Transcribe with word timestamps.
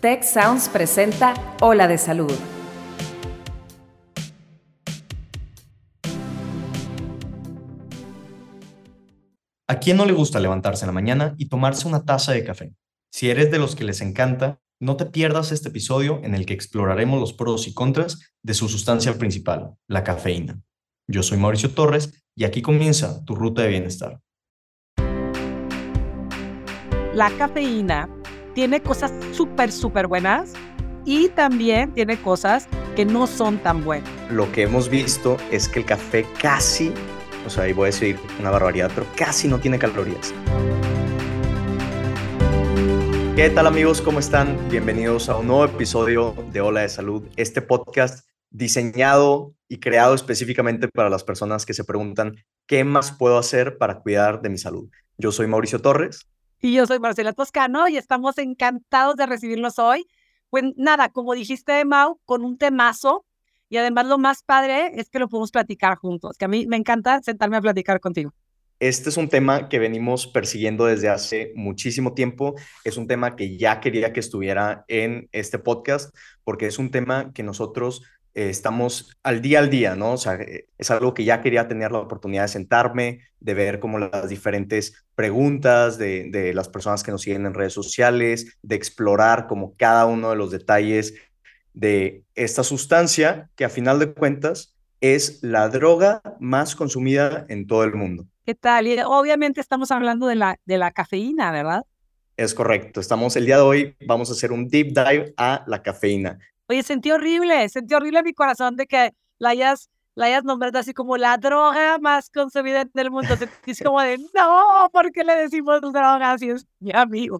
Tech 0.00 0.22
Sounds 0.22 0.70
presenta 0.70 1.34
Ola 1.60 1.86
de 1.86 1.98
Salud. 1.98 2.32
¿A 9.68 9.78
quién 9.78 9.98
no 9.98 10.06
le 10.06 10.14
gusta 10.14 10.40
levantarse 10.40 10.84
en 10.84 10.86
la 10.86 10.94
mañana 10.94 11.34
y 11.36 11.50
tomarse 11.50 11.86
una 11.86 12.06
taza 12.06 12.32
de 12.32 12.44
café? 12.44 12.74
Si 13.12 13.28
eres 13.28 13.50
de 13.50 13.58
los 13.58 13.76
que 13.76 13.84
les 13.84 14.00
encanta, 14.00 14.58
no 14.80 14.96
te 14.96 15.04
pierdas 15.04 15.52
este 15.52 15.68
episodio 15.68 16.22
en 16.24 16.34
el 16.34 16.46
que 16.46 16.54
exploraremos 16.54 17.20
los 17.20 17.34
pros 17.34 17.68
y 17.68 17.74
contras 17.74 18.32
de 18.42 18.54
su 18.54 18.70
sustancia 18.70 19.18
principal, 19.18 19.74
la 19.86 20.02
cafeína. 20.02 20.62
Yo 21.08 21.22
soy 21.22 21.36
Mauricio 21.36 21.74
Torres 21.74 22.24
y 22.34 22.44
aquí 22.44 22.62
comienza 22.62 23.22
tu 23.26 23.34
ruta 23.34 23.60
de 23.60 23.68
bienestar. 23.68 24.18
La 27.12 27.30
cafeína 27.36 28.08
tiene 28.60 28.82
cosas 28.82 29.10
súper, 29.32 29.72
súper 29.72 30.06
buenas 30.06 30.52
y 31.06 31.30
también 31.30 31.94
tiene 31.94 32.20
cosas 32.20 32.68
que 32.94 33.06
no 33.06 33.26
son 33.26 33.56
tan 33.56 33.82
buenas. 33.82 34.10
Lo 34.30 34.52
que 34.52 34.64
hemos 34.64 34.90
visto 34.90 35.38
es 35.50 35.66
que 35.66 35.78
el 35.78 35.86
café 35.86 36.26
casi, 36.42 36.92
o 37.46 37.48
sea, 37.48 37.62
ahí 37.62 37.72
voy 37.72 37.84
a 37.84 37.86
decir 37.86 38.18
una 38.38 38.50
barbaridad, 38.50 38.90
pero 38.94 39.06
casi 39.16 39.48
no 39.48 39.60
tiene 39.60 39.78
calorías. 39.78 40.34
¿Qué 43.34 43.48
tal 43.48 43.66
amigos? 43.66 44.02
¿Cómo 44.02 44.18
están? 44.18 44.58
Bienvenidos 44.68 45.30
a 45.30 45.38
un 45.38 45.46
nuevo 45.46 45.64
episodio 45.64 46.34
de 46.52 46.60
Hola 46.60 46.82
de 46.82 46.90
Salud, 46.90 47.26
este 47.36 47.62
podcast 47.62 48.28
diseñado 48.50 49.54
y 49.68 49.80
creado 49.80 50.14
específicamente 50.14 50.86
para 50.88 51.08
las 51.08 51.24
personas 51.24 51.64
que 51.64 51.72
se 51.72 51.84
preguntan 51.84 52.36
qué 52.66 52.84
más 52.84 53.10
puedo 53.10 53.38
hacer 53.38 53.78
para 53.78 54.00
cuidar 54.00 54.42
de 54.42 54.50
mi 54.50 54.58
salud. 54.58 54.90
Yo 55.16 55.32
soy 55.32 55.46
Mauricio 55.46 55.80
Torres. 55.80 56.28
Y 56.62 56.74
yo 56.74 56.86
soy 56.86 56.98
Marcela 56.98 57.32
Toscano 57.32 57.88
y 57.88 57.96
estamos 57.96 58.36
encantados 58.36 59.16
de 59.16 59.24
recibirlos 59.24 59.78
hoy. 59.78 60.06
Pues 60.50 60.64
nada, 60.76 61.08
como 61.08 61.32
dijiste, 61.34 61.84
Mau, 61.86 62.20
con 62.26 62.44
un 62.44 62.58
temazo. 62.58 63.24
Y 63.70 63.78
además 63.78 64.06
lo 64.06 64.18
más 64.18 64.42
padre 64.42 64.92
es 65.00 65.08
que 65.08 65.18
lo 65.18 65.28
podemos 65.28 65.52
platicar 65.52 65.96
juntos, 65.96 66.36
que 66.36 66.44
a 66.44 66.48
mí 66.48 66.66
me 66.66 66.76
encanta 66.76 67.22
sentarme 67.22 67.56
a 67.56 67.60
platicar 67.62 68.00
contigo. 68.00 68.34
Este 68.78 69.10
es 69.10 69.16
un 69.16 69.28
tema 69.28 69.68
que 69.68 69.78
venimos 69.78 70.26
persiguiendo 70.26 70.86
desde 70.86 71.08
hace 71.08 71.52
muchísimo 71.54 72.14
tiempo. 72.14 72.56
Es 72.82 72.96
un 72.96 73.06
tema 73.06 73.36
que 73.36 73.56
ya 73.56 73.80
quería 73.80 74.12
que 74.12 74.20
estuviera 74.20 74.84
en 74.88 75.28
este 75.32 75.58
podcast 75.58 76.14
porque 76.44 76.66
es 76.66 76.78
un 76.78 76.90
tema 76.90 77.32
que 77.32 77.42
nosotros 77.42 78.02
estamos 78.34 79.16
al 79.22 79.42
día 79.42 79.58
al 79.58 79.70
día, 79.70 79.96
¿no? 79.96 80.12
O 80.12 80.16
sea, 80.16 80.34
eh, 80.34 80.68
es 80.78 80.90
algo 80.90 81.14
que 81.14 81.24
ya 81.24 81.40
quería 81.40 81.68
tener 81.68 81.92
la 81.92 81.98
oportunidad 81.98 82.42
de 82.42 82.48
sentarme, 82.48 83.20
de 83.40 83.54
ver 83.54 83.80
como 83.80 83.98
las 83.98 84.28
diferentes 84.28 85.04
preguntas 85.14 85.98
de, 85.98 86.30
de 86.30 86.54
las 86.54 86.68
personas 86.68 87.02
que 87.02 87.10
nos 87.10 87.22
siguen 87.22 87.46
en 87.46 87.54
redes 87.54 87.72
sociales, 87.72 88.58
de 88.62 88.76
explorar 88.76 89.46
como 89.46 89.74
cada 89.76 90.06
uno 90.06 90.30
de 90.30 90.36
los 90.36 90.50
detalles 90.50 91.14
de 91.72 92.24
esta 92.34 92.64
sustancia 92.64 93.50
que 93.56 93.64
a 93.64 93.68
final 93.68 93.98
de 93.98 94.12
cuentas 94.12 94.76
es 95.00 95.42
la 95.42 95.68
droga 95.68 96.22
más 96.40 96.76
consumida 96.76 97.46
en 97.48 97.66
todo 97.66 97.84
el 97.84 97.94
mundo. 97.94 98.26
¿Qué 98.44 98.54
tal? 98.54 98.86
Y 98.86 98.98
obviamente 99.00 99.60
estamos 99.60 99.90
hablando 99.90 100.26
de 100.26 100.34
la, 100.34 100.58
de 100.64 100.78
la 100.78 100.90
cafeína, 100.90 101.52
¿verdad? 101.52 101.84
Es 102.36 102.54
correcto. 102.54 103.00
Estamos 103.00 103.36
el 103.36 103.46
día 103.46 103.56
de 103.56 103.62
hoy, 103.62 103.96
vamos 104.06 104.30
a 104.30 104.32
hacer 104.32 104.52
un 104.52 104.68
deep 104.68 104.88
dive 104.88 105.34
a 105.36 105.64
la 105.66 105.82
cafeína. 105.82 106.38
Oye, 106.70 106.84
sentí 106.84 107.10
horrible, 107.10 107.68
sentí 107.68 107.94
horrible 107.94 108.22
mi 108.22 108.32
corazón 108.32 108.76
de 108.76 108.86
que 108.86 109.12
la 109.40 109.48
hayas, 109.48 109.90
la 110.14 110.26
hayas 110.26 110.44
nombrado 110.44 110.78
así 110.78 110.94
como 110.94 111.16
la 111.16 111.36
droga 111.36 111.98
más 111.98 112.30
consumida 112.30 112.84
del 112.94 113.10
mundo. 113.10 113.36
Sentí 113.36 113.82
como 113.82 114.00
de, 114.00 114.18
no, 114.32 114.88
¿por 114.92 115.10
qué 115.10 115.24
le 115.24 115.34
decimos 115.34 115.80
droga? 115.80 116.38
Si 116.38 116.48
es 116.50 116.68
mi 116.78 116.92
amigo, 116.94 117.38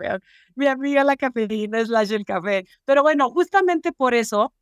mi 0.57 0.67
amiga 0.67 1.05
la 1.05 1.15
cafeína, 1.17 1.87
slash 1.87 2.11
el 2.11 2.25
café. 2.25 2.67
Pero 2.85 3.03
bueno, 3.03 3.31
justamente 3.31 3.93
por 3.93 4.15
eso, 4.15 4.53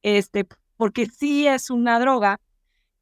este, 0.00 0.46
porque 0.78 1.04
sí 1.04 1.46
es 1.46 1.68
una 1.68 2.00
droga 2.00 2.40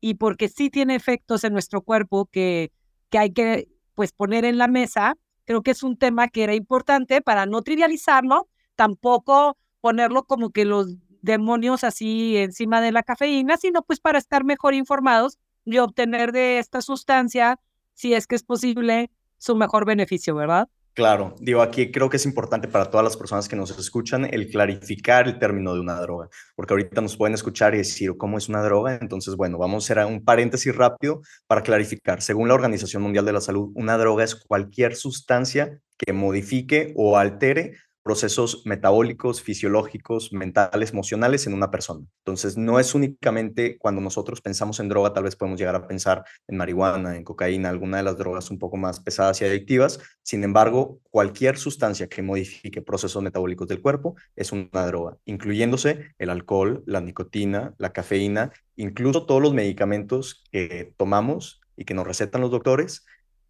y 0.00 0.14
porque 0.14 0.48
sí 0.48 0.70
tiene 0.70 0.96
efectos 0.96 1.44
en 1.44 1.52
nuestro 1.52 1.82
cuerpo 1.82 2.26
que, 2.32 2.72
que 3.10 3.18
hay 3.18 3.32
que 3.32 3.68
pues 3.94 4.10
poner 4.10 4.44
en 4.44 4.58
la 4.58 4.66
mesa, 4.66 5.16
creo 5.44 5.62
que 5.62 5.70
es 5.70 5.84
un 5.84 5.96
tema 5.96 6.26
que 6.26 6.42
era 6.42 6.54
importante 6.56 7.22
para 7.22 7.46
no 7.46 7.62
trivializarlo, 7.62 8.48
tampoco 8.74 9.56
ponerlo 9.80 10.24
como 10.24 10.50
que 10.50 10.64
los 10.64 10.96
demonios 11.22 11.84
así 11.84 12.36
encima 12.36 12.80
de 12.80 12.92
la 12.92 13.02
cafeína, 13.02 13.56
sino 13.56 13.82
pues 13.82 14.00
para 14.00 14.18
estar 14.18 14.44
mejor 14.44 14.74
informados 14.74 15.38
y 15.64 15.78
obtener 15.78 16.32
de 16.32 16.58
esta 16.58 16.82
sustancia, 16.82 17.58
si 17.94 18.14
es 18.14 18.26
que 18.26 18.34
es 18.34 18.42
posible, 18.42 19.10
su 19.38 19.56
mejor 19.56 19.86
beneficio, 19.86 20.34
¿verdad? 20.34 20.68
Claro, 20.94 21.34
digo, 21.40 21.62
aquí 21.62 21.90
creo 21.90 22.10
que 22.10 22.18
es 22.18 22.26
importante 22.26 22.68
para 22.68 22.90
todas 22.90 23.02
las 23.02 23.16
personas 23.16 23.48
que 23.48 23.56
nos 23.56 23.70
escuchan 23.78 24.26
el 24.26 24.50
clarificar 24.50 25.26
el 25.26 25.38
término 25.38 25.72
de 25.72 25.80
una 25.80 25.98
droga, 25.98 26.28
porque 26.54 26.74
ahorita 26.74 27.00
nos 27.00 27.16
pueden 27.16 27.32
escuchar 27.32 27.74
y 27.74 27.78
decir 27.78 28.14
cómo 28.18 28.36
es 28.36 28.50
una 28.50 28.62
droga. 28.62 28.98
Entonces, 29.00 29.34
bueno, 29.34 29.56
vamos 29.56 29.84
a 29.88 29.94
hacer 29.94 30.04
un 30.04 30.22
paréntesis 30.22 30.76
rápido 30.76 31.22
para 31.46 31.62
clarificar. 31.62 32.20
Según 32.20 32.48
la 32.48 32.54
Organización 32.54 33.02
Mundial 33.02 33.24
de 33.24 33.32
la 33.32 33.40
Salud, 33.40 33.72
una 33.74 33.96
droga 33.96 34.22
es 34.22 34.34
cualquier 34.34 34.94
sustancia 34.94 35.78
que 35.96 36.12
modifique 36.12 36.92
o 36.94 37.16
altere 37.16 37.78
procesos 38.02 38.62
metabólicos, 38.64 39.42
fisiológicos, 39.42 40.32
mentales, 40.32 40.90
emocionales 40.90 41.46
en 41.46 41.54
una 41.54 41.70
persona. 41.70 42.04
Entonces, 42.18 42.56
no 42.56 42.80
es 42.80 42.94
únicamente 42.94 43.78
cuando 43.78 44.00
nosotros 44.00 44.40
pensamos 44.40 44.80
en 44.80 44.88
droga, 44.88 45.12
tal 45.12 45.24
vez 45.24 45.36
podemos 45.36 45.58
llegar 45.58 45.74
a 45.74 45.86
pensar 45.86 46.24
en 46.48 46.56
marihuana, 46.56 47.16
en 47.16 47.24
cocaína, 47.24 47.68
alguna 47.68 47.98
de 47.98 48.02
las 48.02 48.18
drogas 48.18 48.50
un 48.50 48.58
poco 48.58 48.76
más 48.76 49.00
pesadas 49.00 49.40
y 49.40 49.44
adictivas. 49.44 50.00
Sin 50.22 50.44
embargo, 50.44 51.00
cualquier 51.10 51.58
sustancia 51.58 52.08
que 52.08 52.22
modifique 52.22 52.82
procesos 52.82 53.22
metabólicos 53.22 53.68
del 53.68 53.80
cuerpo 53.80 54.16
es 54.36 54.52
una 54.52 54.86
droga, 54.86 55.16
incluyéndose 55.24 56.14
el 56.18 56.30
alcohol, 56.30 56.82
la 56.86 57.00
nicotina, 57.00 57.74
la 57.78 57.92
cafeína, 57.92 58.52
incluso 58.76 59.26
todos 59.26 59.42
los 59.42 59.54
medicamentos 59.54 60.44
que 60.50 60.94
tomamos 60.96 61.60
y 61.76 61.84
que 61.84 61.94
nos 61.94 62.06
recetan 62.06 62.40
los 62.40 62.50
doctores, 62.50 63.04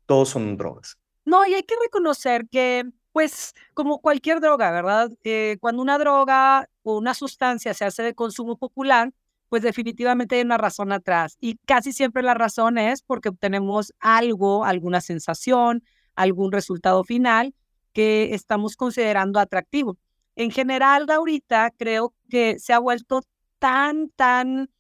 todos 0.07 0.29
son 0.29 0.57
drogas. 0.57 0.99
No, 1.25 1.47
y 1.47 1.55
hay 1.55 1.63
que 1.63 1.77
reconocer 1.83 2.49
que 2.51 2.85
pues 3.13 3.55
como 3.75 4.01
cualquier 4.01 4.41
droga, 4.41 4.71
¿verdad? 4.71 5.11
Eh, 5.25 5.59
cuando 5.61 5.83
una 5.83 5.99
droga 5.99 6.69
o 6.83 6.99
una 6.99 7.15
sustancia 7.15 7.75
se 7.75 7.85
hace 7.85 8.03
de 8.03 8.15
consumo 8.15 8.57
popular, 8.57 9.13
pues 9.49 9.63
definitivamente 9.63 10.37
hay 10.37 10.43
una 10.43 10.57
razón 10.57 10.93
atrás. 10.93 11.37
Y 11.41 11.57
casi 11.67 11.93
siempre 11.93 12.23
la 12.23 12.35
razón 12.35 12.79
es 12.79 13.03
porque 13.03 13.29
obtenemos 13.29 13.93
algo, 14.01 14.65
alguna 14.65 15.01
sensación, 15.03 15.85
algún 16.15 16.53
resultado 16.53 17.05
final 17.05 17.55
que 17.93 18.35
estamos 18.35 18.77
considerando 18.77 19.39
atractivo. 19.39 19.99
En 20.37 20.51
general, 20.51 21.09
ahorita 21.11 21.71
creo 21.77 22.15
que 22.31 22.59
se 22.59 22.73
ha 22.73 22.79
vuelto 22.79 23.23
tan, 23.59 24.09
tan 24.17 24.71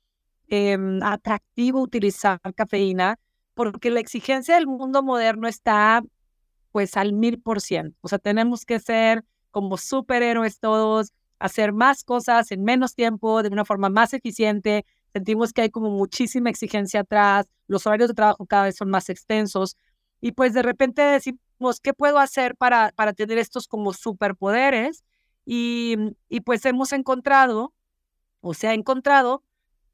em, 0.48 1.02
atractivo 1.02 1.80
utilizar 1.82 2.40
cafeína 2.54 3.18
porque 3.54 3.90
la 3.90 4.00
exigencia 4.00 4.54
del 4.54 4.66
mundo 4.66 5.02
moderno 5.02 5.46
está 5.48 6.02
pues 6.72 6.96
al 6.96 7.12
mil 7.12 7.40
por 7.40 7.60
ciento. 7.60 7.96
O 8.02 8.08
sea, 8.08 8.18
tenemos 8.18 8.64
que 8.64 8.80
ser 8.80 9.24
como 9.50 9.76
superhéroes 9.76 10.58
todos, 10.58 11.12
hacer 11.38 11.72
más 11.72 12.04
cosas 12.04 12.50
en 12.52 12.64
menos 12.64 12.94
tiempo, 12.94 13.42
de 13.42 13.50
una 13.50 13.64
forma 13.64 13.88
más 13.90 14.14
eficiente. 14.14 14.84
Sentimos 15.12 15.52
que 15.52 15.62
hay 15.62 15.70
como 15.70 15.90
muchísima 15.90 16.50
exigencia 16.50 17.00
atrás, 17.00 17.46
los 17.66 17.86
horarios 17.86 18.08
de 18.08 18.14
trabajo 18.14 18.46
cada 18.46 18.64
vez 18.64 18.76
son 18.76 18.90
más 18.90 19.08
extensos 19.10 19.76
y 20.22 20.32
pues 20.32 20.54
de 20.54 20.62
repente 20.62 21.02
decimos, 21.02 21.80
¿qué 21.82 21.92
puedo 21.92 22.18
hacer 22.18 22.56
para, 22.56 22.92
para 22.94 23.12
tener 23.12 23.38
estos 23.38 23.66
como 23.66 23.92
superpoderes? 23.92 25.04
Y, 25.44 25.96
y 26.28 26.40
pues 26.42 26.64
hemos 26.64 26.92
encontrado, 26.92 27.74
o 28.40 28.54
se 28.54 28.68
ha 28.68 28.74
encontrado, 28.74 29.42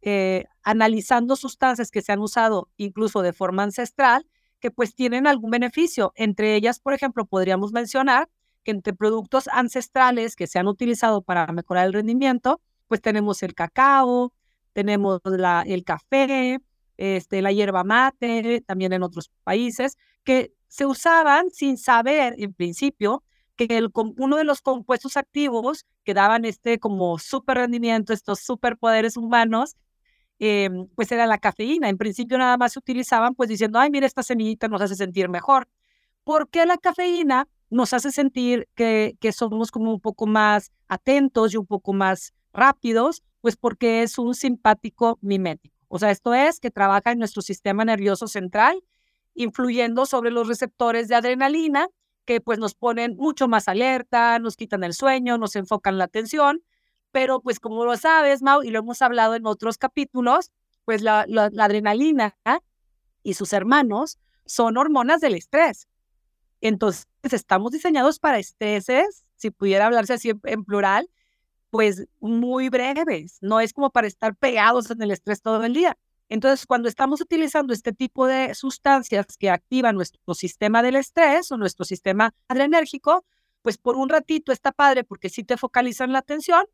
eh, 0.03 0.45
analizando 0.63 1.35
sustancias 1.35 1.91
que 1.91 2.03
se 2.03 2.13
han 2.13 2.21
usado 2.21 2.69
incluso 2.77 3.23
de 3.23 3.33
forma 3.33 3.63
ancestral, 3.63 4.27
que 4.61 4.71
pues 4.71 4.95
tienen 4.95 5.27
algún 5.27 5.51
beneficio. 5.51 6.13
Entre 6.17 6.55
ellas, 6.55 6.81
por 6.81 6.95
ejemplo, 6.95 7.27
podríamos 7.27 7.73
mencionar 7.73 8.29
que 8.65 8.73
entre 8.73 8.93
productos 8.95 9.49
ancestrales 9.49 10.37
que 10.37 10.47
se 10.47 10.59
han 10.59 10.67
utilizado 10.67 11.23
para 11.23 11.47
mejorar 11.53 11.87
el 11.87 11.93
rendimiento, 11.93 12.61
pues 12.87 13.01
tenemos 13.01 13.43
el 13.43 13.55
cacao, 13.55 14.33
tenemos 14.73 15.21
la, 15.25 15.63
el 15.67 15.85
café, 15.85 16.61
este, 16.97 17.43
la 17.43 17.53
hierba 17.53 17.85
mate, 17.85 18.63
también 18.67 18.93
en 18.93 19.03
otros 19.03 19.31
países, 19.45 19.97
que 20.25 20.53
se 20.67 20.87
usaban 20.87 21.51
sin 21.51 21.79
saber 21.79 22.35
en 22.39 22.53
principio 22.53 23.23
que 23.57 23.67
el, 23.77 23.91
uno 23.95 24.37
de 24.37 24.45
los 24.45 24.61
compuestos 24.61 25.17
activos 25.17 25.87
que 26.05 26.15
daban 26.15 26.45
este 26.45 26.79
como 26.79 27.19
super 27.19 27.57
rendimiento, 27.57 28.13
estos 28.13 28.41
superpoderes 28.41 29.17
humanos, 29.17 29.77
Em, 30.39 30.87
pues 30.95 31.11
era 31.11 31.27
la 31.27 31.39
cafeína. 31.39 31.89
En 31.89 31.99
principio 31.99 32.39
nada 32.39 32.57
más 32.57 32.73
se 32.73 32.79
utilizaban 32.79 33.35
pues 33.35 33.49
diciendo, 33.49 33.79
ay, 33.79 33.91
mira, 33.91 34.07
esta 34.07 34.23
semillita 34.23 34.69
nos 34.69 34.81
hace 34.81 34.95
sentir 34.95 35.29
mejor. 35.29 35.69
¿Por 36.25 36.49
qué 36.49 36.67
la 36.67 36.77
cafeína 36.79 37.49
nos 37.71 37.93
hace 37.93 38.13
sentir 38.13 38.69
que, 38.75 39.17
que 39.21 39.33
somos 39.33 39.71
como 39.71 39.93
un 39.93 40.01
poco 40.01 40.27
más 40.27 40.73
atentos 40.89 41.55
y 41.55 41.57
un 41.57 41.67
poco 41.67 41.93
más 41.93 42.33
rápidos? 42.53 43.23
Pues 43.41 43.57
porque 43.57 44.03
es 44.03 44.19
un 44.19 44.35
simpático 44.35 45.19
mimético. 45.23 45.75
O 45.89 45.99
sea, 45.99 46.11
esto 46.11 46.35
es 46.35 46.61
que 46.61 46.71
trabaja 46.71 47.13
en 47.13 47.19
nuestro 47.19 47.43
sistema 47.43 47.85
nervioso 47.85 48.29
central, 48.29 48.83
influyendo 49.35 50.07
sobre 50.07 50.31
los 50.31 50.47
receptores 50.47 51.09
de 51.09 51.15
adrenalina, 51.15 51.89
que 52.27 52.41
pues 52.43 52.59
nos 52.59 52.75
ponen 52.75 53.17
mucho 53.17 53.49
más 53.49 53.69
alerta, 53.69 54.39
nos 54.39 54.57
quitan 54.57 54.85
el 54.85 54.93
sueño, 54.93 55.39
nos 55.39 55.57
enfocan 55.57 55.97
la 55.97 56.05
atención, 56.05 56.63
pero 57.13 57.41
pues 57.41 57.61
como 57.61 57.85
lo 57.85 57.97
sabes, 57.97 58.43
Mau, 58.43 58.63
y 58.63 58.71
lo 58.71 58.81
hemos 58.81 59.03
hablado 59.03 59.35
en 59.35 59.47
otros 59.47 59.79
capítulos, 59.79 60.51
pues 60.85 61.03
la, 61.03 61.25
la, 61.29 61.51
adrenalina 61.65 62.37
y 63.23 63.35
sus 63.35 63.53
hermanos 63.53 64.19
son 64.47 64.77
hormonas 64.77 65.21
del 65.21 65.35
estrés. 65.35 65.89
Entonces, 66.61 67.07
estamos 67.23 67.73
diseñados 67.73 68.19
para 68.19 68.39
estreses, 68.39 69.25
si 69.37 69.51
pudiera 69.51 69.87
hablarse 69.87 70.15
así 70.15 70.33
en 70.45 70.65
plural, 70.65 71.09
pues 71.71 72.07
muy 72.21 72.69
breves, 72.71 73.39
no 73.41 73.61
es 73.61 73.73
como 73.73 73.91
para 73.91 74.07
estar 74.07 74.35
pegados 74.35 74.91
en 74.91 75.03
el 75.03 75.11
estrés 75.11 75.43
todo 75.43 75.63
el 75.65 75.75
día. 75.75 75.97
Entonces, 76.29 76.67
cuando 76.67 76.89
estamos 76.89 77.21
utilizando 77.21 77.73
este 77.73 77.93
tipo 77.93 78.27
de 78.27 78.55
sustancias 78.55 79.27
que 79.39 79.51
activan 79.51 79.95
nuestro 79.95 80.35
sistema 80.35 80.83
del 80.83 80.97
estrés 80.97 81.51
o 81.53 81.57
nuestro 81.57 81.85
sistema 81.85 82.35
adrenérgico, 82.49 83.25
pues 83.63 83.79
por 83.79 83.97
un 83.97 84.09
ratito 84.09 84.53
está 84.53 84.73
padre 84.73 85.05
porque 85.05 85.31
sí 85.31 85.45
te 85.45 85.57
focalizan 85.57 86.13
la 86.13 86.19
atención, 86.19 86.67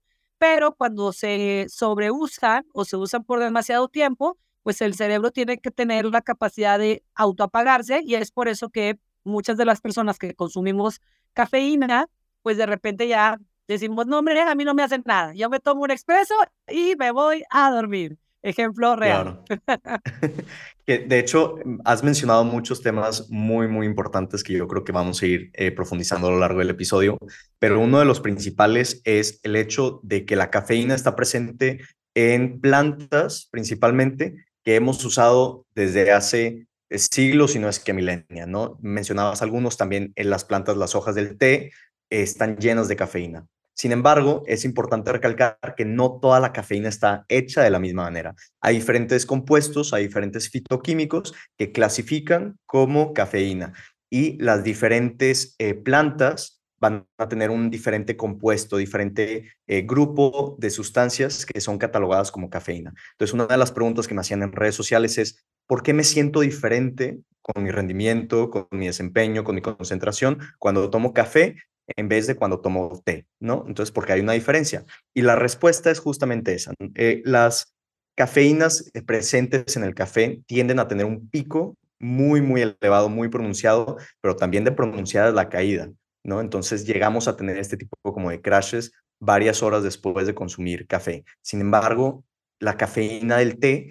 pero 0.44 0.75
cuando 0.75 1.14
se 1.14 1.64
sobreusan 1.70 2.67
o 2.75 2.85
se 2.85 2.99
usan 2.99 3.25
por 3.25 3.41
demasiado 3.41 3.88
tiempo, 3.88 4.37
pues 4.62 4.82
el 4.82 4.93
cerebro 4.93 5.31
tiene 5.31 5.58
que 5.58 5.70
tener 5.70 6.05
la 6.05 6.20
capacidad 6.20 6.79
de 6.79 7.02
autoapagarse 7.14 8.02
y 8.05 8.17
es 8.17 8.31
por 8.31 8.49
eso 8.49 8.69
que 8.69 8.99
muchas 9.25 9.56
de 9.56 9.64
las 9.64 9.81
personas 9.81 10.19
que 10.19 10.35
consumimos 10.35 11.00
cafeína, 11.32 12.08
pues 12.43 12.58
de 12.58 12.67
repente 12.67 13.08
ya 13.08 13.38
decimos, 13.67 14.06
no, 14.06 14.19
hombre, 14.19 14.43
a 14.43 14.55
mí 14.55 14.64
no 14.67 14.75
me 14.75 14.82
hacen 14.82 15.02
nada, 15.06 15.32
yo 15.32 15.49
me 15.49 15.61
tomo 15.61 15.81
un 15.85 15.91
expreso 15.91 16.35
y 16.69 16.94
me 16.96 17.11
voy 17.11 17.43
a 17.49 17.70
dormir. 17.70 18.19
Ejemplo 18.44 18.94
real. 18.94 19.41
de 20.87 21.19
hecho, 21.19 21.56
has 21.87 22.05
mencionado 22.05 22.44
muchos 22.44 22.82
temas 22.82 23.31
muy, 23.31 23.69
muy 23.69 23.87
importantes 23.87 24.44
que 24.44 24.52
yo 24.52 24.69
creo 24.69 24.85
que 24.85 24.93
vamos 24.93 25.23
a 25.23 25.26
ir 25.26 25.50
eh, 25.55 25.70
profundizando 25.70 26.29
a 26.29 26.31
lo 26.31 26.38
largo 26.38 26.58
del 26.58 26.69
episodio, 26.69 27.17
pero 27.58 27.81
uno 27.81 28.00
de 28.00 28.05
los 28.05 28.20
principales 28.20 29.00
es 29.05 29.41
el 29.44 29.56
hecho 29.56 30.00
de 30.02 30.26
que 30.26 30.37
la 30.37 30.50
cafeína 30.50 30.94
está 30.94 31.17
presente 31.17 31.81
en 32.14 32.61
plantas 32.61 33.49
principalmente 33.50 34.44
que 34.62 34.75
hemos 34.75 35.02
usado 35.06 35.64
desde 35.75 36.12
hace 36.12 36.67
eh, 36.91 36.99
siglos, 36.99 37.52
si 37.52 37.58
no 37.58 37.70
es 37.70 37.81
que 37.81 37.94
milenias, 37.94 38.46
¿no? 38.46 38.76
Mencionabas 38.82 39.41
algunos 39.41 39.79
también 39.79 40.12
en 40.17 40.29
las 40.29 40.44
plantas, 40.44 40.76
las 40.76 40.94
hojas 40.94 41.14
del 41.14 41.38
té 41.38 41.73
están 42.11 42.58
llenas 42.58 42.88
de 42.88 42.96
cafeína. 42.96 43.46
Sin 43.75 43.93
embargo, 43.93 44.44
es 44.47 44.65
importante 44.65 45.12
recalcar 45.12 45.59
que 45.76 45.85
no 45.85 46.19
toda 46.21 46.41
la 46.41 46.53
cafeína 46.53 46.88
está 46.88 47.25
hecha 47.29 47.62
de 47.62 47.71
la 47.71 47.81
misma 47.81 48.05
manera. 48.05 48.35
Hay 48.61 48.76
diferentes 48.76 49.26
compuestos, 49.26 49.93
hay 49.93 50.06
diferentes 50.06 50.49
fitoquímicos 50.49 51.35
que 51.59 51.73
clasifican 51.73 52.59
como 52.67 53.12
cafeína 53.12 53.73
y 54.09 54.41
las 54.41 54.62
diferentes 54.62 55.56
eh, 55.59 55.75
plantas 55.75 56.62
van 56.79 57.06
a 57.19 57.29
tener 57.29 57.50
un 57.50 57.71
diferente 57.71 58.17
compuesto, 58.17 58.76
diferente 58.76 59.53
eh, 59.67 59.82
grupo 59.82 60.56
de 60.59 60.70
sustancias 60.70 61.47
que 61.47 61.61
son 61.61 61.79
catalogadas 61.79 62.31
como 62.31 62.50
cafeína. 62.50 62.93
Entonces, 63.12 63.35
una 63.35 63.47
de 63.47 63.56
las 63.56 63.73
preguntas 63.73 64.06
que 64.06 64.15
me 64.15 64.20
hacían 64.20 64.43
en 64.43 64.53
redes 64.53 64.75
sociales 64.75 65.19
es, 65.19 65.44
¿por 65.67 65.82
qué 65.82 65.94
me 65.94 66.05
siento 66.05 66.41
diferente 66.41 67.20
con 67.43 67.62
mi 67.65 67.70
rendimiento, 67.70 68.50
con 68.50 68.69
mi 68.70 68.87
desempeño, 68.87 69.44
con 69.44 69.55
mi 69.55 69.62
concentración 69.62 70.38
cuando 70.59 70.88
tomo 70.91 71.12
café 71.12 71.56
en 71.89 72.09
vez 72.09 72.27
de 72.27 72.37
cuando 72.37 72.61
tomo 72.61 73.03
té, 73.05 73.27
¿no? 73.41 73.65
Entonces, 73.67 73.93
porque 73.93 74.13
hay 74.13 74.21
una 74.21 74.33
diferencia. 74.33 74.85
Y 75.15 75.23
la 75.23 75.37
respuesta 75.37 75.91
es 75.91 75.99
justamente 75.99 76.55
esa. 76.55 76.73
Eh, 76.95 77.23
las 77.25 77.75
cafeínas 78.17 78.91
eh, 78.95 79.03
presentes 79.03 79.77
en 79.77 79.85
el 79.85 79.95
café 79.95 80.43
tienden 80.47 80.79
a 80.79 80.89
tener 80.89 81.07
un 81.07 81.29
pico 81.29 81.77
muy, 81.99 82.41
muy 82.41 82.63
elevado, 82.63 83.09
muy 83.09 83.29
pronunciado, 83.29 83.97
pero 84.21 84.37
también 84.37 84.65
de 84.65 84.73
pronunciada 84.73 85.33
la 85.33 85.49
caída, 85.49 85.91
¿no? 86.23 86.41
Entonces 86.41 86.87
llegamos 86.87 87.29
a 87.29 87.37
tener 87.37 87.57
este 87.59 87.77
tipo 87.77 87.97
como 88.03 88.31
de 88.31 88.41
crashes 88.41 88.93
varias 89.21 89.63
horas 89.63 89.83
después 89.83 90.27
de 90.27 90.35
consumir 90.35 90.87
café. 90.87 91.25
Sin 91.43 91.61
embargo, 91.61 92.25
la 92.61 92.77
cafeína 92.77 93.39
del 93.39 93.59
té 93.59 93.91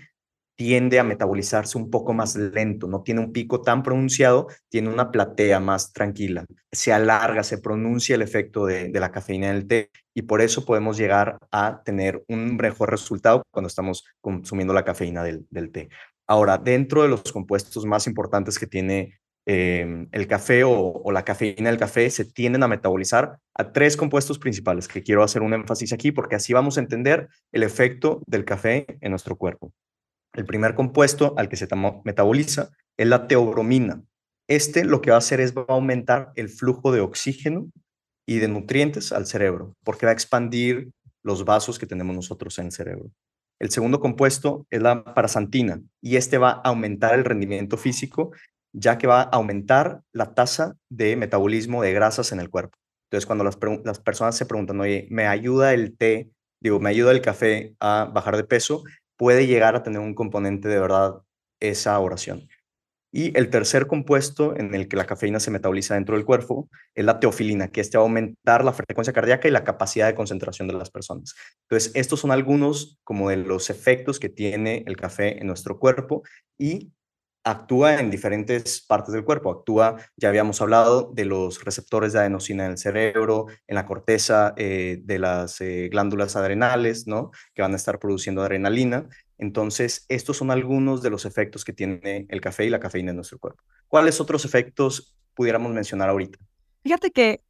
tiende 0.55 1.00
a 1.00 1.03
metabolizarse 1.03 1.77
un 1.77 1.89
poco 1.89 2.13
más 2.13 2.35
lento, 2.35 2.88
no 2.88 3.01
tiene 3.01 3.21
un 3.21 3.31
pico 3.31 3.61
tan 3.61 3.83
pronunciado, 3.83 4.47
tiene 4.69 4.89
una 4.89 5.11
platea 5.11 5.59
más 5.59 5.94
tranquila, 5.94 6.45
se 6.71 6.94
alarga, 6.94 7.44
se 7.44 7.57
pronuncia 7.57 8.15
el 8.15 8.21
efecto 8.21 8.65
de, 8.65 8.91
la 8.94 9.11
cafeína 9.11 9.51
del 9.51 9.67
té 9.67 9.89
y 10.13 10.23
por 10.23 10.41
eso 10.41 10.65
podemos 10.65 10.97
llegar 10.97 11.38
a 11.51 11.81
tener 11.83 12.23
un 12.27 12.55
mejor 12.55 12.91
resultado 12.91 13.44
cuando 13.51 13.67
estamos 13.67 14.05
consumiendo 14.21 14.73
la 14.73 14.85
cafeína 14.85 15.23
del, 15.23 15.71
té. 15.71 15.89
Ahora, 16.27 16.57
dentro 16.57 17.01
de 17.01 17.09
los 17.09 17.23
compuestos 17.31 17.85
más 17.85 18.07
importantes 18.07 18.59
que 18.59 18.67
tiene 18.67 19.19
em, 19.45 20.07
el 20.11 20.27
café 20.27 20.63
o, 20.63 20.71
o, 20.71 21.11
la 21.11 21.25
cafeína 21.25 21.69
del 21.69 21.79
café, 21.79 22.09
se 22.09 22.25
tienden 22.25 22.63
a 22.63 22.67
metabolizar 22.67 23.39
a 23.55 23.73
tres 23.73 23.97
compuestos 23.97 24.39
principales, 24.39 24.88
que 24.88 25.03
quiero 25.03 25.23
hacer 25.23 25.41
un 25.41 25.53
énfasis 25.53 25.91
aquí 25.94 26.11
porque 26.11 26.35
así 26.35 26.53
vamos 26.53 26.77
a 26.77 26.81
entender 26.81 27.27
el 27.51 27.63
efecto 27.63 28.21
del 28.27 28.45
café 28.45 28.85
en 29.01 29.09
nuestro 29.09 29.35
cuerpo. 29.35 29.73
El 30.33 30.45
primer 30.45 30.74
compuesto 30.74 31.35
al 31.38 31.47
que 31.47 31.57
se 31.57 31.68
metaboliza 32.03 32.69
es 32.97 33.07
la 33.07 33.27
teobromina. 33.27 34.03
Este 34.47 34.83
lo 34.83 35.01
que 35.01 35.12
va 35.12 35.18
a 35.18 35.19
hacer 35.19 35.39
es 35.39 35.56
va 35.56 35.65
a 35.68 35.74
aumentar 35.74 36.31
el 36.35 36.50
flujo 36.50 36.91
de 36.91 37.01
oxígeno 37.01 37.69
y 38.27 38.39
de 38.39 38.47
nutrientes 38.47 39.12
al 39.12 39.25
cerebro, 39.25 39.75
porque 39.83 40.06
va 40.06 40.12
a 40.12 40.13
expandir 40.13 40.89
los 41.24 41.45
vasos 41.45 41.80
que 41.80 41.85
tenemos 41.85 42.15
nosotros 42.15 42.57
en 42.59 42.68
el 42.68 42.71
cerebro. 42.71 43.12
El 43.59 43.69
segundo 43.69 44.00
compuesto 44.00 44.65
es 44.69 44.81
la 44.81 45.03
parasantina 45.13 45.81
y 46.01 46.18
este 46.18 46.38
va 46.38 46.51
a 46.51 46.69
aumentar 46.69 47.13
el 47.13 47.24
rendimiento 47.24 47.77
físico, 47.77 48.31
ya 48.74 48.97
que 48.97 49.07
va 49.07 49.21
a 49.21 49.29
aumentar 49.29 50.01
la 50.12 50.33
tasa 50.33 50.75
de 50.89 51.15
metabolismo 51.15 51.81
de 51.81 51.94
grasas 51.94 52.31
en 52.31 52.39
el 52.39 52.50
cuerpo. 52.50 52.77
Entonces, 53.07 53.25
cuando 53.25 53.44
las, 53.44 53.57
las 53.86 54.00
personas 54.00 54.36
se 54.36 54.47
preguntan, 54.47 54.79
oye, 54.81 55.07
¿me 55.12 55.27
ayuda 55.27 55.74
el 55.74 55.95
té, 55.95 56.31
digo, 56.59 56.79
¿me 56.79 56.89
ayuda 56.89 57.12
el 57.12 57.21
café 57.21 57.75
a 57.79 58.09
bajar 58.12 58.36
de 58.36 58.44
peso? 58.44 58.83
Puede 59.24 59.48
llegar 59.48 59.74
a 59.74 59.84
tener 59.84 60.02
un 60.02 60.16
componente 60.16 60.68
de 60.68 60.78
verdad 60.78 61.22
esa 61.62 61.98
oración. 61.98 62.50
Y 63.10 63.31
el 63.38 63.50
tercer 63.50 63.88
compuesto 63.88 64.54
en 64.58 64.75
el 64.75 64.90
que 64.90 64.98
la 64.98 65.06
cafeína 65.06 65.40
se 65.40 65.50
metaboliza 65.50 65.94
dentro 65.94 66.18
del 66.18 66.25
cuerpo 66.25 66.68
es 66.94 67.06
la 67.06 67.22
teofilina, 67.22 67.70
que 67.70 67.80
este 67.80 67.98
va 67.98 68.04
a 68.04 68.08
aumentar 68.08 68.66
la 68.66 68.74
frecuencia 68.74 69.14
cardíaca 69.14 69.48
y 69.48 69.52
la 69.52 69.64
capacidad 69.64 70.08
de 70.08 70.16
concentración 70.16 70.68
de 70.68 70.74
las 70.74 70.92
personas. 70.92 71.36
Entonces, 71.70 71.94
estos 71.96 72.20
son 72.20 72.31
algunos 72.31 73.00
como 73.06 73.30
de 73.30 73.38
los 73.38 73.70
efectos 73.70 74.20
que 74.20 74.28
tiene 74.28 74.84
el 74.88 74.98
café 74.98 75.40
en 75.40 75.48
nuestro 75.48 75.80
cuerpo 75.80 76.24
y 76.60 76.92
actúa 77.44 78.00
en 78.00 78.10
diferentes 78.10 78.81
partes 78.81 79.13
del 79.13 79.25
cuerpo. 79.25 79.51
Actúa, 79.51 79.98
ya 80.16 80.30
habíamos 80.30 80.62
hablado, 80.62 81.12
de 81.13 81.25
los 81.25 81.63
receptores 81.63 82.13
de 82.13 82.19
adenosina 82.19 82.66
en 82.66 82.72
el 82.72 82.78
cerebro, 82.78 83.48
en 83.68 83.75
la 83.75 83.86
corteza 83.86 84.54
eh, 84.57 85.01
de 85.04 85.19
las 85.19 85.60
eh, 85.62 85.90
glándulas 85.92 86.36
adrenales, 86.36 87.06
¿no? 87.08 87.32
Que 87.53 87.62
van 87.62 87.74
a 87.74 87.77
estar 87.77 88.00
produciendo 88.00 88.41
adrenalina. 88.41 89.08
Entonces, 89.38 90.06
estos 90.08 90.38
son 90.38 90.51
algunos 90.51 91.01
de 91.01 91.10
los 91.10 91.25
efectos 91.25 91.65
que 91.65 91.74
tiene 91.74 92.25
el 92.29 92.39
café 92.39 92.65
y 92.65 92.70
la 92.70 92.79
cafeína 92.79 93.10
en 93.10 93.17
nuestro 93.17 93.39
cuerpo. 93.39 93.63
¿Cuáles 93.88 94.22
otros 94.22 94.46
efectos 94.46 95.15
pudiéramos 95.34 95.74
mencionar 95.74 96.10
ahorita? 96.10 96.39
Fíjate 96.84 97.12
que, 97.12 97.41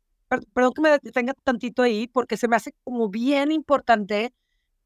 perdón 0.54 0.74
que 0.74 0.82
me 0.82 0.90
detenga 0.90 1.34
tantito 1.44 1.84
ahí, 1.84 2.08
porque 2.08 2.38
se 2.38 2.48
me 2.48 2.56
hace 2.56 2.74
como 2.84 3.10
bien 3.10 3.52
importante 3.52 4.34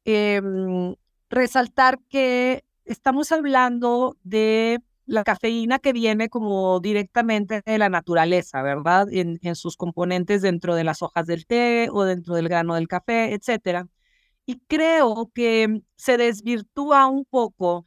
em, 0.04 0.94
resaltar 1.30 1.98
que 2.08 2.64
estamos 2.84 3.32
hablando 3.32 4.16
de 4.22 4.80
la 5.08 5.24
cafeína 5.24 5.78
que 5.78 5.92
viene 5.94 6.28
como 6.28 6.80
directamente 6.80 7.62
de 7.64 7.78
la 7.78 7.88
naturaleza, 7.88 8.62
¿verdad? 8.62 9.08
En, 9.10 9.38
sus 9.56 9.76
componentes 9.76 10.42
dentro 10.42 10.74
de 10.74 10.84
las 10.84 11.02
hojas 11.02 11.26
del 11.26 11.46
té 11.46 11.88
o 11.90 12.04
dentro 12.04 12.34
del 12.34 12.48
grano 12.48 12.74
del 12.74 12.88
café, 12.88 13.32
etcétera. 13.32 13.88
Y 14.46 14.60
creo 14.68 15.30
que 15.34 15.82
se 15.96 16.18
desvirtúa 16.18 17.06
un 17.06 17.24
poco 17.24 17.86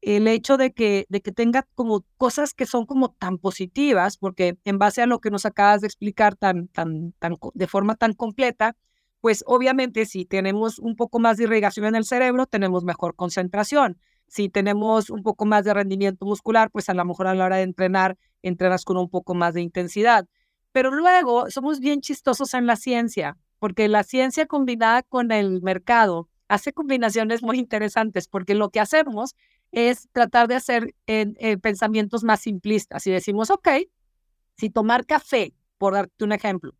el 0.00 0.26
hecho 0.28 0.56
de 0.56 0.72
que, 0.72 1.06
de 1.10 1.20
que 1.20 1.30
tenga 1.32 1.66
como 1.74 2.04
cosas 2.16 2.54
que 2.54 2.66
son 2.66 2.86
como 2.86 3.10
tan 3.12 3.38
positivas, 3.38 4.16
porque 4.16 4.58
en 4.64 4.78
base 4.78 5.02
a 5.02 5.06
lo 5.06 5.20
que 5.20 5.30
nos 5.30 5.46
acabas 5.46 5.82
de 5.82 5.86
explicar 5.88 6.36
tan, 6.36 6.68
tan, 6.68 7.12
tan, 7.18 7.36
de 7.54 7.66
forma 7.66 7.96
tan 7.96 8.14
completa, 8.14 8.76
pues 9.20 9.44
obviamente 9.46 10.06
si 10.06 10.24
tenemos 10.24 10.78
un 10.78 10.96
poco 10.96 11.18
más 11.18 11.36
de 11.36 11.44
irrigación 11.44 11.86
en 11.86 11.96
el 11.96 12.04
cerebro, 12.04 12.46
tenemos 12.46 12.82
mejor 12.84 13.14
concentración 13.14 13.98
si 14.32 14.48
tenemos 14.48 15.10
un 15.10 15.22
poco 15.22 15.44
más 15.44 15.62
de 15.62 15.74
rendimiento 15.74 16.24
muscular, 16.24 16.70
pues 16.70 16.88
a 16.88 16.94
lo 16.94 17.04
mejor 17.04 17.26
a 17.26 17.34
la 17.34 17.44
hora 17.44 17.56
de 17.56 17.64
entrenar, 17.64 18.16
entrenas 18.40 18.86
con 18.86 18.96
un 18.96 19.10
poco 19.10 19.34
más 19.34 19.52
de 19.52 19.60
intensidad. 19.60 20.26
Pero 20.72 20.90
luego 20.90 21.50
somos 21.50 21.80
bien 21.80 22.00
chistosos 22.00 22.54
en 22.54 22.66
la 22.66 22.76
ciencia, 22.76 23.36
porque 23.58 23.88
la 23.88 24.04
ciencia 24.04 24.46
combinada 24.46 25.02
con 25.02 25.32
el 25.32 25.60
mercado 25.60 26.30
hace 26.48 26.72
combinaciones 26.72 27.42
muy 27.42 27.58
interesantes, 27.58 28.26
porque 28.26 28.54
lo 28.54 28.70
que 28.70 28.80
hacemos 28.80 29.36
es 29.70 30.08
tratar 30.12 30.48
de 30.48 30.54
hacer 30.54 30.94
pensamientos 31.60 32.24
más 32.24 32.40
simplistas 32.40 33.06
y 33.06 33.10
decimos, 33.10 33.50
ok, 33.50 33.68
si 34.56 34.70
tomar 34.70 35.04
café, 35.04 35.52
por 35.76 35.92
darte 35.92 36.24
un 36.24 36.32
ejemplo, 36.32 36.72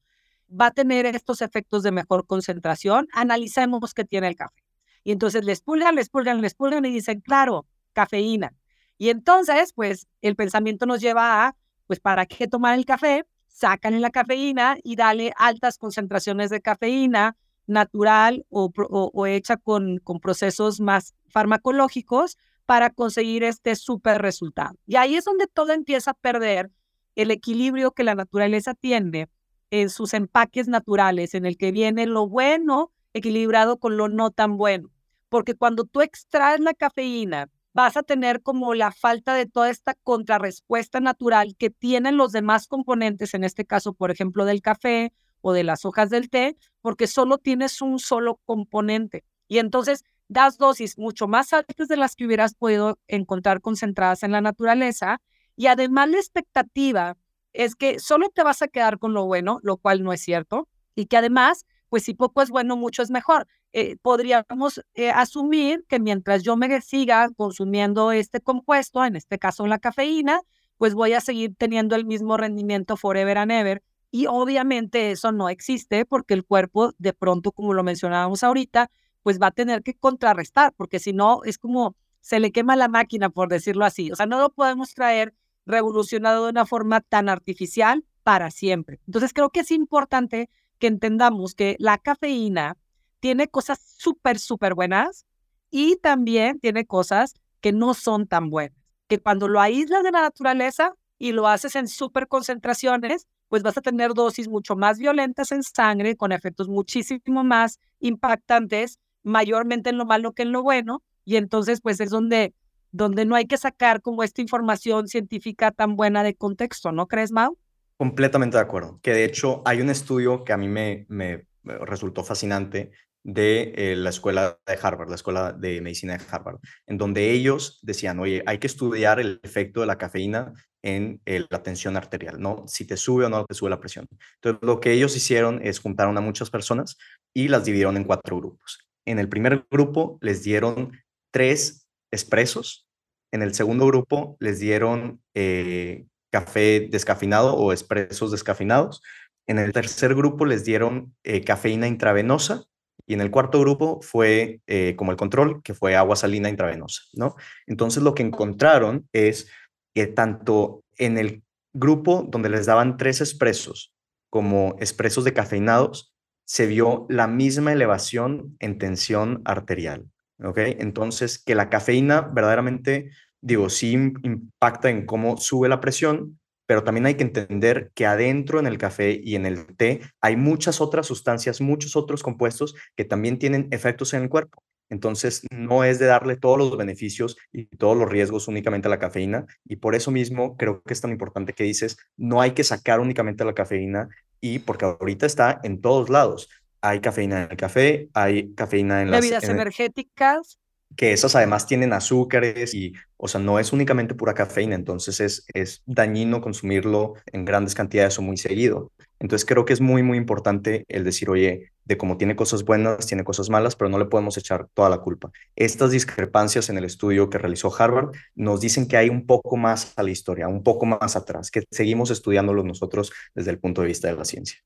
va 0.51 0.69
a 0.69 0.71
tener 0.71 1.05
estos 1.05 1.43
efectos 1.43 1.83
de 1.83 1.93
mejor 1.93 2.27
concentración, 2.27 3.09
analicemos 3.13 3.93
qué 3.93 4.07
tiene 4.07 4.29
el 4.29 4.37
café. 4.37 4.63
Y 5.05 5.13
entonces 5.13 5.45
les 5.45 5.61
pulgan, 5.61 5.95
les 5.95 6.09
pulgan, 6.09 6.41
les 6.41 6.55
pulgan 6.55 6.85
y 6.85 6.91
dicen, 6.91 7.21
claro, 7.21 7.67
cafeína. 7.93 8.55
Y 8.99 9.11
entonces, 9.11 9.73
pues 9.73 10.07
el 10.21 10.37
pensamiento 10.37 10.87
nos 10.87 11.01
lleva 11.01 11.47
a, 11.47 11.57
pues, 11.87 12.01
¿para 12.01 12.27
qué 12.27 12.47
tomar 12.47 12.79
el 12.79 12.85
café 12.85 13.27
sácale 13.53 14.01
la 14.01 14.11
cafeína 14.11 14.79
y 14.83 14.97
dale 14.97 15.33
altas 15.37 15.79
concentraciones 15.79 16.51
de 16.51 16.61
cafeína 16.61 17.37
natural 17.67 18.45
o, 18.51 19.27
hecha 19.27 19.57
con, 19.57 19.99
con 19.99 20.19
procesos 20.19 20.81
más 20.81 21.15
farmacológicos 21.29 22.37
para 22.67 22.91
conseguir 22.91 23.45
este 23.45 23.77
súper 23.77 24.21
resultado. 24.21 24.75
Y 24.87 24.97
ahí 24.97 25.15
es 25.15 25.25
donde 25.25 25.47
todo 25.47 25.73
empieza 25.73 26.13
a 26.13 26.15
perder 26.15 26.71
el 27.15 27.31
equilibrio 27.31 27.93
que 27.93 28.05
la 28.05 28.15
naturaleza 28.15 28.75
tiene 28.75 29.29
en 29.71 29.91
sus 29.91 30.13
empaques 30.15 30.69
naturales, 30.69 31.35
en 31.35 31.47
el 31.47 31.57
que 31.57 31.73
viene 31.73 32.07
lo 32.07 32.27
bueno 32.27 32.91
equilibrado 33.15 33.79
con 33.79 33.97
lo 33.97 34.09
no 34.09 34.31
tan 34.31 34.57
bueno. 34.57 34.91
Porque 35.29 35.55
cuando 35.55 35.85
tú 35.85 36.01
extraes 36.01 36.61
la 36.61 36.75
cafeína, 36.75 37.49
vas 37.75 37.97
a 37.97 38.03
tener 38.03 38.43
como 38.43 38.75
la 38.75 38.93
falta 38.93 39.35
de 39.35 39.47
toda 39.47 39.71
esta 39.71 39.95
contrarrespuesta 40.03 41.01
natural 41.01 41.57
que 41.57 41.71
tienen 41.71 42.17
los 42.17 42.33
demás 42.33 42.67
componentes, 42.67 43.35
en 43.35 43.45
este 43.45 43.65
caso, 43.65 43.95
por 43.95 44.11
ejemplo, 44.11 44.45
del 44.45 44.61
café 44.61 45.13
o 45.41 45.53
de 45.53 45.65
las 45.65 45.85
hojas 45.85 46.11
del 46.11 46.31
té, 46.31 46.57
porque 46.81 47.07
solo 47.07 47.39
tienes 47.39 47.81
un 47.81 47.99
solo 47.99 48.41
componente. 48.45 49.25
Y 49.49 49.59
entonces 49.59 50.05
das 50.29 50.57
dosis 50.59 50.99
mucho 50.99 51.29
más 51.29 51.53
altas 51.53 51.89
de 51.89 51.97
las 51.97 52.17
que 52.17 52.27
hubieras 52.27 52.55
podido 52.55 52.99
encontrar 53.07 53.61
concentradas 53.61 54.23
en 54.23 54.33
la 54.33 54.41
naturaleza. 54.41 55.21
Y 55.57 55.67
además 55.67 56.09
la 56.09 56.19
expectativa 56.19 57.17
es 57.53 57.75
que 57.75 57.99
solo 57.99 58.29
te 58.31 58.43
vas 58.43 58.63
a 58.63 58.69
quedar 58.69 58.99
con 58.99 59.13
lo 59.13 59.27
bueno, 59.27 59.61
lo 59.63 59.77
cual 59.77 60.03
no 60.03 60.13
es 60.13 60.23
cierto, 60.23 60.69
y 60.95 61.07
que 61.07 61.17
además, 61.17 61.67
pues 61.93 62.05
si 62.05 62.15
poco 62.15 62.41
es 62.41 62.49
bueno, 62.49 62.75
mucho 62.75 63.03
es 63.03 63.11
mejor. 63.11 63.47
Eh, 63.75 63.97
podríamos 64.01 64.83
eh, 64.95 65.11
asumir 65.11 65.85
que 65.91 66.01
mientras 66.01 66.43
yo 66.43 66.57
me 66.57 66.81
siga 66.81 67.29
consumiendo 67.37 68.13
este 68.13 68.41
compuesto, 68.41 69.05
en 69.05 69.15
este 69.15 69.39
caso 69.39 69.67
la 69.67 69.79
cafeína, 69.79 70.41
pues 70.79 70.95
voy 70.95 71.13
a 71.13 71.21
seguir 71.21 71.55
teniendo 71.55 71.95
el 71.95 72.07
mismo 72.07 72.39
rendimiento 72.39 72.97
forever 72.97 73.37
and 73.37 73.53
ever. 73.53 73.83
Y 74.11 74.25
obviamente 74.25 75.11
eso 75.11 75.33
no 75.33 75.51
existe 75.51 76.07
porque 76.07 76.33
el 76.33 76.47
cuerpo, 76.47 76.95
de 76.97 77.13
pronto, 77.13 77.53
como 77.53 77.75
lo 77.75 77.83
mencionábamos 77.83 78.43
ahorita, 78.43 78.91
pues 79.23 79.39
va 79.39 79.49
a 79.49 79.51
tener 79.51 79.83
que 79.83 79.93
contrarrestar, 79.93 80.73
porque 80.75 80.99
si 80.99 81.13
no, 81.13 81.41
es 81.45 81.59
como 81.59 81.95
se 82.23 82.41
le 82.41 82.53
quema 82.53 82.75
la 82.75 82.89
máquina, 82.89 83.29
por 83.29 83.51
decirlo 83.51 83.85
así. 83.85 84.11
O 84.11 84.17
sea, 84.17 84.25
no 84.25 84.41
lo 84.41 84.49
podemos 84.49 84.95
traer 84.95 85.35
revolucionado 85.67 86.45
de 86.47 86.53
una 86.53 86.65
forma 86.65 87.03
tan 87.03 87.29
artificial 87.29 88.03
para 88.23 88.51
siempre. 88.51 88.99
Entonces, 89.07 89.35
creo 89.35 89.51
que 89.51 89.61
es 89.61 89.71
importante 89.71 90.49
que 90.83 90.89
entendamos 90.89 91.55
que 91.55 91.77
la 91.79 91.97
cafeína 91.97 92.77
tiene 93.21 93.47
cosas 93.47 93.79
súper, 93.99 94.41
súper 94.41 94.75
buenas 94.75 95.27
y 95.71 95.95
también 95.99 96.59
tiene 96.59 96.87
cosas 96.87 97.35
que 97.61 97.71
no 97.71 97.95
son 97.95 98.27
tan 98.27 98.51
buenas. 98.51 98.77
Que 99.07 99.21
cuando 99.21 99.47
lo 99.47 99.61
aíslas 99.61 100.03
de 100.03 100.11
la 100.11 100.23
naturaleza 100.23 100.93
y 101.21 101.31
lo 101.31 101.47
haces 101.47 101.77
en 101.77 101.87
súper 101.87 102.27
concentraciones, 102.27 103.29
pues 103.49 103.63
vas 103.63 103.79
a 103.79 103.81
tener 103.81 104.13
dosis 104.13 104.49
mucho 104.49 104.75
más 104.75 104.99
violentas 104.99 105.53
en 105.53 105.63
sangre, 105.63 106.17
con 106.17 106.33
efectos 106.33 106.69
muchísimo 106.69 107.45
más 107.45 107.79
impactantes 108.01 108.99
mayormente 109.23 109.91
en 109.91 109.99
lo 109.99 110.05
malo 110.05 110.33
que 110.33 110.43
en 110.43 110.51
lo 110.51 110.65
bueno, 110.65 111.01
y 111.25 111.37
entonces 111.37 111.81
pues 111.81 112.01
es 112.01 112.11
donde, 112.11 112.55
donde 112.91 113.25
no 113.25 113.37
hay 113.37 113.47
que 113.47 113.57
sacar 113.57 114.03
como 114.03 114.25
esta 114.25 114.41
información 114.41 115.07
científica 115.07 115.71
tan 115.71 115.95
buena 115.95 116.25
de 116.25 116.35
contexto, 116.35 116.91
¿no 116.91 117.07
crees, 117.07 117.31
Mau? 117.31 117.57
Completamente 117.97 118.57
de 118.57 118.63
acuerdo, 118.63 118.99
que 119.03 119.13
de 119.13 119.25
hecho 119.25 119.63
hay 119.65 119.81
un 119.81 119.91
estudio 119.91 120.45
que 120.45 120.53
a 120.53 120.57
mí 120.57 120.69
me, 120.69 121.07
me 121.09 121.47
resultó 121.63 122.25
fascinante 122.25 122.91
de 123.25 123.73
eh, 123.77 123.97
la 123.97 124.11
escuela 124.11 124.59
de 124.67 124.79
Harvard, 124.81 125.09
la 125.09 125.15
escuela 125.15 125.53
de 125.53 125.81
medicina 125.81 126.17
de 126.17 126.25
Harvard, 126.29 126.59
en 126.87 126.99
donde 126.99 127.31
ellos 127.31 127.79
decían, 127.83 128.19
oye, 128.19 128.43
hay 128.47 128.59
que 128.59 128.67
estudiar 128.67 129.21
el 129.21 129.41
efecto 129.43 129.81
de 129.81 129.87
la 129.87 129.99
cafeína 129.99 130.53
en 130.83 131.21
eh, 131.27 131.47
la 131.49 131.63
tensión 131.63 131.97
arterial, 131.97 132.41
¿no? 132.41 132.65
Si 132.67 132.85
te 132.85 132.97
sube 132.97 133.25
o 133.25 133.29
no 133.29 133.45
te 133.45 133.55
sube 133.55 133.71
la 133.71 133.79
presión. 133.79 134.09
Entonces, 134.35 134.61
lo 134.63 134.81
que 134.81 134.93
ellos 134.93 135.17
hicieron 135.17 135.61
es 135.63 135.79
juntaron 135.79 136.19
a 136.19 136.21
muchas 136.21 136.51
personas 136.51 136.97
y 137.33 137.49
las 137.49 137.65
dividieron 137.65 137.97
en 137.97 138.05
cuatro 138.05 138.37
grupos. 138.37 138.89
En 139.07 139.19
el 139.19 139.29
primer 139.29 139.67
grupo 139.71 140.19
les 140.21 140.43
dieron 140.43 140.93
tres 141.33 141.87
expresos. 142.11 142.89
En 143.33 143.43
el 143.43 143.55
segundo 143.55 143.87
grupo 143.87 144.37
les 144.41 144.59
dieron 144.59 145.23
eh, 145.35 146.07
café 146.33 146.89
descafeinado 146.91 147.55
o 147.55 147.73
expresos 147.73 148.33
descafeinados. 148.33 149.03
En 149.47 149.59
el 149.59 149.73
tercer 149.73 150.15
grupo 150.15 150.45
les 150.45 150.65
dieron 150.65 151.15
eh, 151.23 151.45
cafeína 151.45 151.87
intravenosa. 151.87 152.65
Y 153.07 153.15
en 153.15 153.21
el 153.21 153.31
cuarto 153.31 153.61
grupo 153.61 154.01
fue 154.01 154.61
eh, 154.67 154.95
como 154.97 155.11
el 155.11 155.17
control, 155.17 155.63
que 155.63 155.75
fue 155.75 155.97
agua 155.97 156.17
salina 156.17 156.49
intravenosa, 156.49 157.03
¿no? 157.15 157.35
Entonces 157.67 158.03
lo 158.03 158.15
que 158.15 158.23
encontraron 158.23 159.09
es 159.13 159.49
que 159.93 160.07
tanto 160.07 160.85
en 160.97 161.19
el 161.19 161.43
grupo 161.75 162.25
donde 162.29 162.49
les 162.49 162.67
daban 162.67 162.97
tres 162.97 163.21
expresos 163.21 163.93
como 164.31 164.77
expresos 164.79 165.25
cafeinados 165.33 166.15
se 166.45 166.67
vio 166.67 167.07
la 167.09 167.27
misma 167.27 167.73
elevación 167.73 168.57
en 168.61 168.79
tensión 168.79 169.43
arterial. 169.45 170.07
¿ok? 170.43 170.59
Entonces, 170.59 171.39
que 171.39 171.55
la 171.55 171.69
cafeína 171.71 172.21
verdaderamente, 172.21 173.11
digo, 173.43 173.69
sí 173.69 173.93
impacta 173.93 174.89
en 174.89 175.05
cómo 175.05 175.37
sube 175.37 175.69
la 175.69 175.81
presión, 175.81 176.39
pero 176.67 176.85
también 176.85 177.07
hay 177.07 177.17
que 177.17 177.25
entender 177.25 177.91
que 177.95 178.07
adentro 178.07 178.59
en 178.59 178.67
el 178.67 178.79
café 178.79 179.21
y 179.23 179.35
en 179.35 179.45
el 179.45 179.77
té 179.77 180.01
hay 180.21 180.37
muchas 180.37 180.81
otras 180.81 181.07
sustancias, 181.07 181.61
muchos 181.61 181.97
otros 181.97 182.23
compuestos 182.23 182.75
que 182.97 183.05
también 183.05 183.39
tienen 183.39 183.69
efectos 183.73 184.15
en 184.15 184.23
el 184.23 184.29
cuerpo. 184.31 184.63
Entonces, 184.89 185.43
no 185.51 185.85
es 185.85 185.99
de 185.99 186.07
darle 186.07 186.37
todos 186.37 186.59
los 186.59 186.77
beneficios 186.77 187.39
y 187.51 187.65
todos 187.65 187.97
los 187.97 188.11
riesgos 188.11 188.47
únicamente 188.47 188.89
a 188.89 188.91
la 188.91 188.99
cafeína. 188.99 189.47
Y 189.65 189.77
por 189.77 189.95
eso 189.95 190.11
mismo 190.11 190.57
creo 190.59 190.83
que 190.83 190.93
es 190.93 191.01
tan 191.01 191.11
importante 191.11 191.55
que 191.55 191.65
dices, 191.65 191.97
no 192.19 192.43
hay 192.43 192.51
que 192.51 192.63
sacar 192.63 193.01
únicamente 193.01 193.45
la 193.45 193.55
cafeína 193.55 194.11
y 194.41 194.59
porque 194.59 194.85
ahorita 194.85 195.25
está 195.25 195.61
en 195.63 195.81
todos 195.81 196.11
lados. 196.11 196.51
Hay 196.83 197.01
cafeína 197.01 197.45
en 197.45 197.51
el 197.53 197.57
café, 197.57 198.11
hay 198.13 198.55
cafeína 198.55 199.01
en 199.01 199.11
las... 199.11 199.21
Bebidas 199.23 199.45
energéticas. 199.45 200.59
Que 200.97 201.13
esas 201.13 201.35
además 201.35 201.67
tienen 201.67 201.93
azúcares 201.93 202.75
y, 202.75 202.93
o 203.17 203.29
sea, 203.29 203.41
no 203.41 203.59
es 203.59 203.73
únicamente 203.73 204.15
pura 204.15 204.35
cafeína, 204.35 204.75
entonces 204.75 205.21
es, 205.21 205.45
es 205.55 205.83
dañino 205.87 206.41
consumirlo 206.41 207.15
en 207.27 207.45
grandes 207.45 207.75
cantidades 207.75 208.19
o 208.19 208.23
muy 208.23 208.37
seguido. 208.37 208.93
Entonces 209.19 209.47
creo 209.47 209.65
que 209.65 209.73
es 209.73 209.81
muy, 209.81 210.03
muy 210.03 210.19
importante 210.19 210.85
el 210.89 211.05
decir, 211.05 211.31
oye, 211.31 211.73
de 211.85 211.97
cómo 211.97 212.17
tiene 212.17 212.37
cosas 212.37 212.65
buenas, 212.65 213.07
tiene 213.07 213.25
cosas 213.25 213.51
malas, 213.51 213.77
pero 213.77 213.89
no 213.89 213.99
le 213.99 214.07
podemos 214.07 214.37
echar 214.37 214.69
toda 214.75 214.89
la 214.89 214.99
culpa. 214.99 215.31
Estas 215.57 215.91
discrepancias 215.91 216.69
en 216.71 216.79
el 216.79 216.85
estudio 216.85 217.31
que 217.31 217.39
realizó 217.39 217.73
Harvard 217.77 218.11
nos 218.35 218.61
dicen 218.61 218.87
que 218.87 218.97
hay 218.97 219.09
un 219.09 219.27
poco 219.27 219.57
más 219.57 219.93
a 219.97 220.03
la 220.03 220.11
historia, 220.11 220.49
un 220.49 220.63
poco 220.63 220.87
más 220.87 221.17
atrás, 221.17 221.51
que 221.51 221.65
seguimos 221.71 222.11
estudiándolo 222.11 222.63
nosotros 222.63 223.13
desde 223.35 223.51
el 223.51 223.59
punto 223.59 223.83
de 223.83 223.89
vista 223.89 224.09
de 224.09 224.15
la 224.15 224.25
ciencia. 224.25 224.59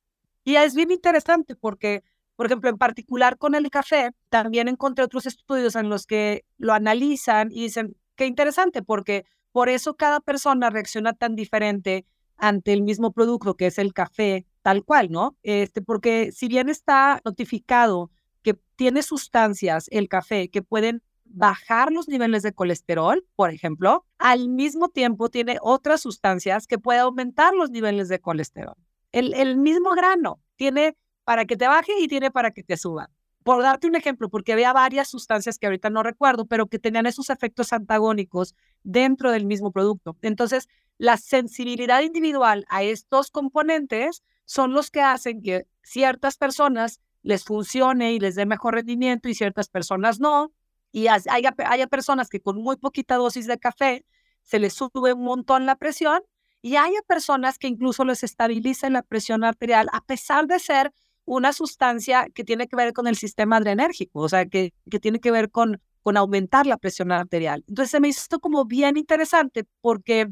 Y 0.44 0.56
es 0.56 0.74
bien 0.74 0.90
interesante 0.90 1.56
porque, 1.56 2.02
por 2.36 2.46
ejemplo, 2.46 2.70
en 2.70 2.78
particular 2.78 3.38
con 3.38 3.54
el 3.54 3.70
café, 3.70 4.12
también 4.28 4.68
encontré 4.68 5.04
otros 5.04 5.26
estudios 5.26 5.74
en 5.74 5.88
los 5.88 6.06
que 6.06 6.44
lo 6.58 6.74
analizan 6.74 7.50
y 7.50 7.62
dicen, 7.62 7.96
qué 8.14 8.26
interesante, 8.26 8.82
porque 8.82 9.24
por 9.52 9.68
eso 9.68 9.96
cada 9.96 10.20
persona 10.20 10.70
reacciona 10.70 11.14
tan 11.14 11.34
diferente 11.34 12.06
ante 12.36 12.74
el 12.74 12.82
mismo 12.82 13.12
producto 13.12 13.56
que 13.56 13.66
es 13.66 13.78
el 13.78 13.94
café 13.94 14.46
tal 14.62 14.84
cual, 14.84 15.10
¿no? 15.10 15.36
Este, 15.42 15.80
porque 15.80 16.30
si 16.32 16.48
bien 16.48 16.68
está 16.68 17.20
notificado 17.24 18.10
que 18.42 18.54
tiene 18.76 19.02
sustancias 19.02 19.86
el 19.90 20.08
café 20.08 20.50
que 20.50 20.60
pueden 20.60 21.02
bajar 21.24 21.92
los 21.92 22.08
niveles 22.08 22.42
de 22.42 22.52
colesterol, 22.52 23.24
por 23.34 23.50
ejemplo, 23.50 24.04
al 24.18 24.48
mismo 24.48 24.88
tiempo 24.88 25.30
tiene 25.30 25.58
otras 25.62 26.02
sustancias 26.02 26.66
que 26.66 26.78
pueden 26.78 27.02
aumentar 27.02 27.54
los 27.54 27.70
niveles 27.70 28.08
de 28.08 28.20
colesterol. 28.20 28.76
El, 29.12 29.34
el 29.34 29.56
mismo 29.56 29.90
grano 29.92 30.40
tiene 30.56 30.96
para 31.26 31.44
que 31.44 31.56
te 31.56 31.66
baje 31.66 31.92
y 31.98 32.06
tiene 32.06 32.30
para 32.30 32.52
que 32.52 32.62
te 32.62 32.76
suba. 32.76 33.10
Por 33.42 33.60
darte 33.60 33.88
un 33.88 33.96
ejemplo, 33.96 34.28
porque 34.28 34.52
había 34.52 34.72
varias 34.72 35.08
sustancias 35.08 35.58
que 35.58 35.66
ahorita 35.66 35.90
no 35.90 36.04
recuerdo, 36.04 36.46
pero 36.46 36.68
que 36.68 36.78
tenían 36.78 37.04
esos 37.06 37.30
efectos 37.30 37.72
antagónicos 37.72 38.54
dentro 38.84 39.32
del 39.32 39.44
mismo 39.44 39.72
producto. 39.72 40.16
Entonces, 40.22 40.68
la 40.98 41.16
sensibilidad 41.16 42.02
individual 42.02 42.64
a 42.68 42.84
estos 42.84 43.32
componentes 43.32 44.22
son 44.44 44.72
los 44.72 44.92
que 44.92 45.00
hacen 45.00 45.42
que 45.42 45.66
ciertas 45.82 46.36
personas 46.36 47.00
les 47.22 47.42
funcione 47.42 48.12
y 48.12 48.20
les 48.20 48.36
dé 48.36 48.46
mejor 48.46 48.74
rendimiento 48.74 49.28
y 49.28 49.34
ciertas 49.34 49.68
personas 49.68 50.20
no. 50.20 50.52
Y 50.92 51.08
haya, 51.08 51.54
haya 51.66 51.86
personas 51.88 52.28
que 52.28 52.40
con 52.40 52.62
muy 52.62 52.76
poquita 52.76 53.16
dosis 53.16 53.48
de 53.48 53.58
café 53.58 54.06
se 54.42 54.60
les 54.60 54.74
sube 54.74 55.12
un 55.12 55.24
montón 55.24 55.66
la 55.66 55.74
presión 55.74 56.22
y 56.62 56.76
haya 56.76 57.02
personas 57.08 57.58
que 57.58 57.66
incluso 57.66 58.04
les 58.04 58.22
estabiliza 58.22 58.88
la 58.90 59.02
presión 59.02 59.42
arterial 59.42 59.88
a 59.92 60.04
pesar 60.04 60.46
de 60.46 60.60
ser 60.60 60.92
una 61.26 61.52
sustancia 61.52 62.28
que 62.32 62.44
tiene 62.44 62.66
que 62.66 62.76
ver 62.76 62.94
con 62.94 63.06
el 63.06 63.16
sistema 63.16 63.56
adrenérgico, 63.58 64.20
o 64.20 64.28
sea, 64.28 64.46
que, 64.46 64.72
que 64.90 64.98
tiene 64.98 65.20
que 65.20 65.30
ver 65.30 65.50
con, 65.50 65.82
con 66.02 66.16
aumentar 66.16 66.66
la 66.66 66.78
presión 66.78 67.12
arterial. 67.12 67.64
Entonces 67.68 67.90
se 67.90 68.00
me 68.00 68.08
hizo 68.08 68.40
como 68.40 68.64
bien 68.64 68.96
interesante 68.96 69.66
porque 69.82 70.28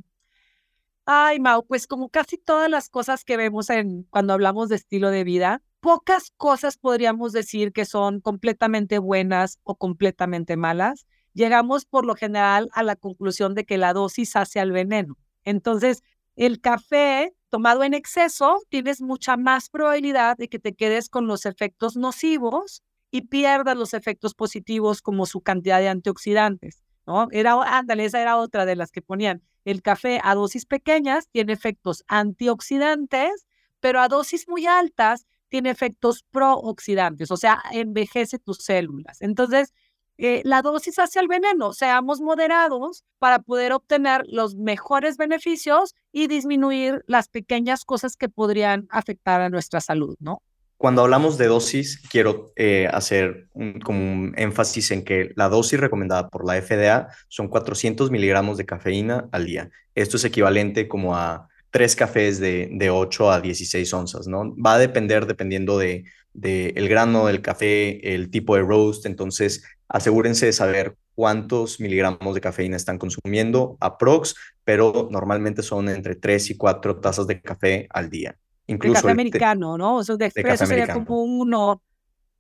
Ay, 1.07 1.39
Mau, 1.39 1.67
pues 1.67 1.87
como 1.87 2.09
casi 2.09 2.39
todas 2.39 2.71
las 2.71 2.89
cosas 2.89 3.25
que 3.25 3.37
vemos 3.37 3.69
en 3.69 4.05
cuando 4.05 4.33
hablamos 4.33 4.71
de 4.71 4.77
estilo 4.77 5.11
de 5.11 5.23
vida, 5.23 5.61
pocas 5.81 6.33
cosas 6.39 6.79
podríamos 6.79 7.33
decir 7.33 7.73
que 7.73 7.85
son 7.85 8.21
completamente 8.21 8.99
buenas 8.99 9.61
o 9.65 9.77
completamente 9.77 10.57
malas. 10.57 11.07
Llegamos 11.35 11.85
por 11.85 12.07
lo 12.07 12.15
general 12.15 12.71
a 12.73 12.83
la 12.83 12.97
conclusión 12.97 13.55
de 13.55 13.67
que 13.67 13.77
la 13.77 13.93
dosis 13.93 14.35
hace 14.35 14.61
al 14.61 14.73
veneno. 14.73 15.19
Entonces, 15.45 16.03
el 16.37 16.63
café 16.63 17.35
tomado 17.55 17.85
en 17.85 17.95
exceso, 17.95 18.59
tienes 18.69 19.01
mucha 19.01 19.37
más 19.37 19.71
probabilidad 19.71 20.37
de 20.37 20.49
que 20.49 20.59
te 20.59 20.75
quedes 20.75 21.09
con 21.09 21.29
los 21.29 21.47
efectos 21.47 21.95
nocivos 21.95 22.83
y 23.13 23.29
pierdas 23.29 23.77
los 23.77 23.95
efectos 23.95 24.35
positivos 24.35 25.01
como 25.01 25.25
su 25.25 25.41
cantidad 25.41 25.79
de 25.79 25.89
antioxidantes, 25.89 26.83
¿no? 27.07 27.29
Era, 27.31 27.55
ándale, 27.63 28.07
esa 28.07 28.21
era 28.21 28.39
otra 28.39 28.67
de 28.67 28.75
las 28.75 28.91
que 28.91 29.03
ponían. 29.03 29.41
El 29.65 29.83
café 29.83 30.21
a 30.25 30.35
dosis 30.35 30.67
pequeñas 30.67 31.29
tiene 31.29 31.53
efectos 31.53 32.03
antioxidantes, 32.09 33.47
pero 33.79 34.01
a 34.01 34.09
dosis 34.09 34.49
muy 34.49 34.67
altas 34.67 35.25
tiene 35.49 35.71
efectos 35.71 36.25
prooxidantes, 36.33 37.31
o 37.31 37.37
sea, 37.37 37.63
envejece 37.71 38.41
tus 38.41 38.65
células. 38.65 39.23
Entonces, 39.23 39.73
eh, 40.17 40.43
la 40.45 40.63
dosis 40.63 40.99
hacia 40.99 41.21
el 41.21 41.29
veneno, 41.29 41.73
seamos 41.73 42.21
moderados 42.21 43.05
para 43.19 43.41
poder 43.41 43.73
obtener 43.73 44.23
los 44.29 44.55
mejores 44.55 45.17
beneficios 45.17 45.95
y 46.13 46.29
disminuir 46.29 47.03
las 47.07 47.29
pequeñas 47.29 47.85
cosas 47.85 48.17
que 48.17 48.29
podrían 48.29 48.87
afectar 48.91 49.41
a 49.41 49.51
nuestra 49.51 49.81
salud, 49.81 50.17
¿no? 50.21 50.41
Cuando 50.77 51.03
hablamos 51.03 51.39
de 51.39 51.47
dosis, 51.47 52.01
quiero 52.11 52.53
eh, 52.57 52.89
hacer 52.93 53.49
un, 53.55 53.81
como 53.81 54.01
un 54.01 54.35
énfasis 54.37 54.91
en 54.91 55.05
que 55.05 55.33
la 55.35 55.49
dosis 55.49 55.81
recomendada 55.81 56.29
por 56.29 56.47
la 56.47 56.61
FDA 56.61 57.09
son 57.29 57.49
400 57.49 58.11
miligramos 58.11 58.59
de 58.59 58.67
cafeína 58.67 59.29
al 59.33 59.47
día. 59.47 59.71
Esto 59.95 60.17
es 60.17 60.25
equivalente 60.25 60.87
como 60.87 61.17
a 61.17 61.49
tres 61.71 61.97
cafés 61.97 62.39
de, 62.39 62.69
de 62.71 62.91
8 62.91 63.33
a 63.33 63.41
16 63.41 63.93
onzas, 63.95 64.29
¿no? 64.29 64.55
Va 64.57 64.75
a 64.75 64.79
depender 64.79 65.27
dependiendo 65.27 65.79
de, 65.79 66.05
de 66.35 66.75
el 66.77 66.89
grano 66.89 67.27
del 67.27 67.41
café, 67.41 68.15
el 68.15 68.31
tipo 68.31 68.55
de 68.55 68.63
roast, 68.63 69.07
entonces 69.07 69.65
asegúrense 69.95 70.47
de 70.47 70.53
saber 70.53 70.97
cuántos 71.15 71.79
miligramos 71.79 72.35
de 72.35 72.41
cafeína 72.41 72.77
están 72.77 72.99
consumiendo 72.99 73.77
aprox, 73.79 74.35
pero 74.65 75.07
normalmente 75.09 75.63
son 75.63 75.89
entre 75.89 76.17
3 76.17 76.51
y 76.51 76.57
4 76.57 76.97
tazas 76.97 77.29
de 77.29 77.41
café 77.41 77.87
al 77.91 78.11
día. 78.11 78.37
Incluso 78.67 79.03
café 79.03 79.13
americano, 79.13 79.79
¿no? 79.79 80.01
Eso 80.01 80.17
de 80.17 80.27
expreso 80.27 80.67
sería 80.67 80.93
como 80.93 81.23
uno, 81.23 81.81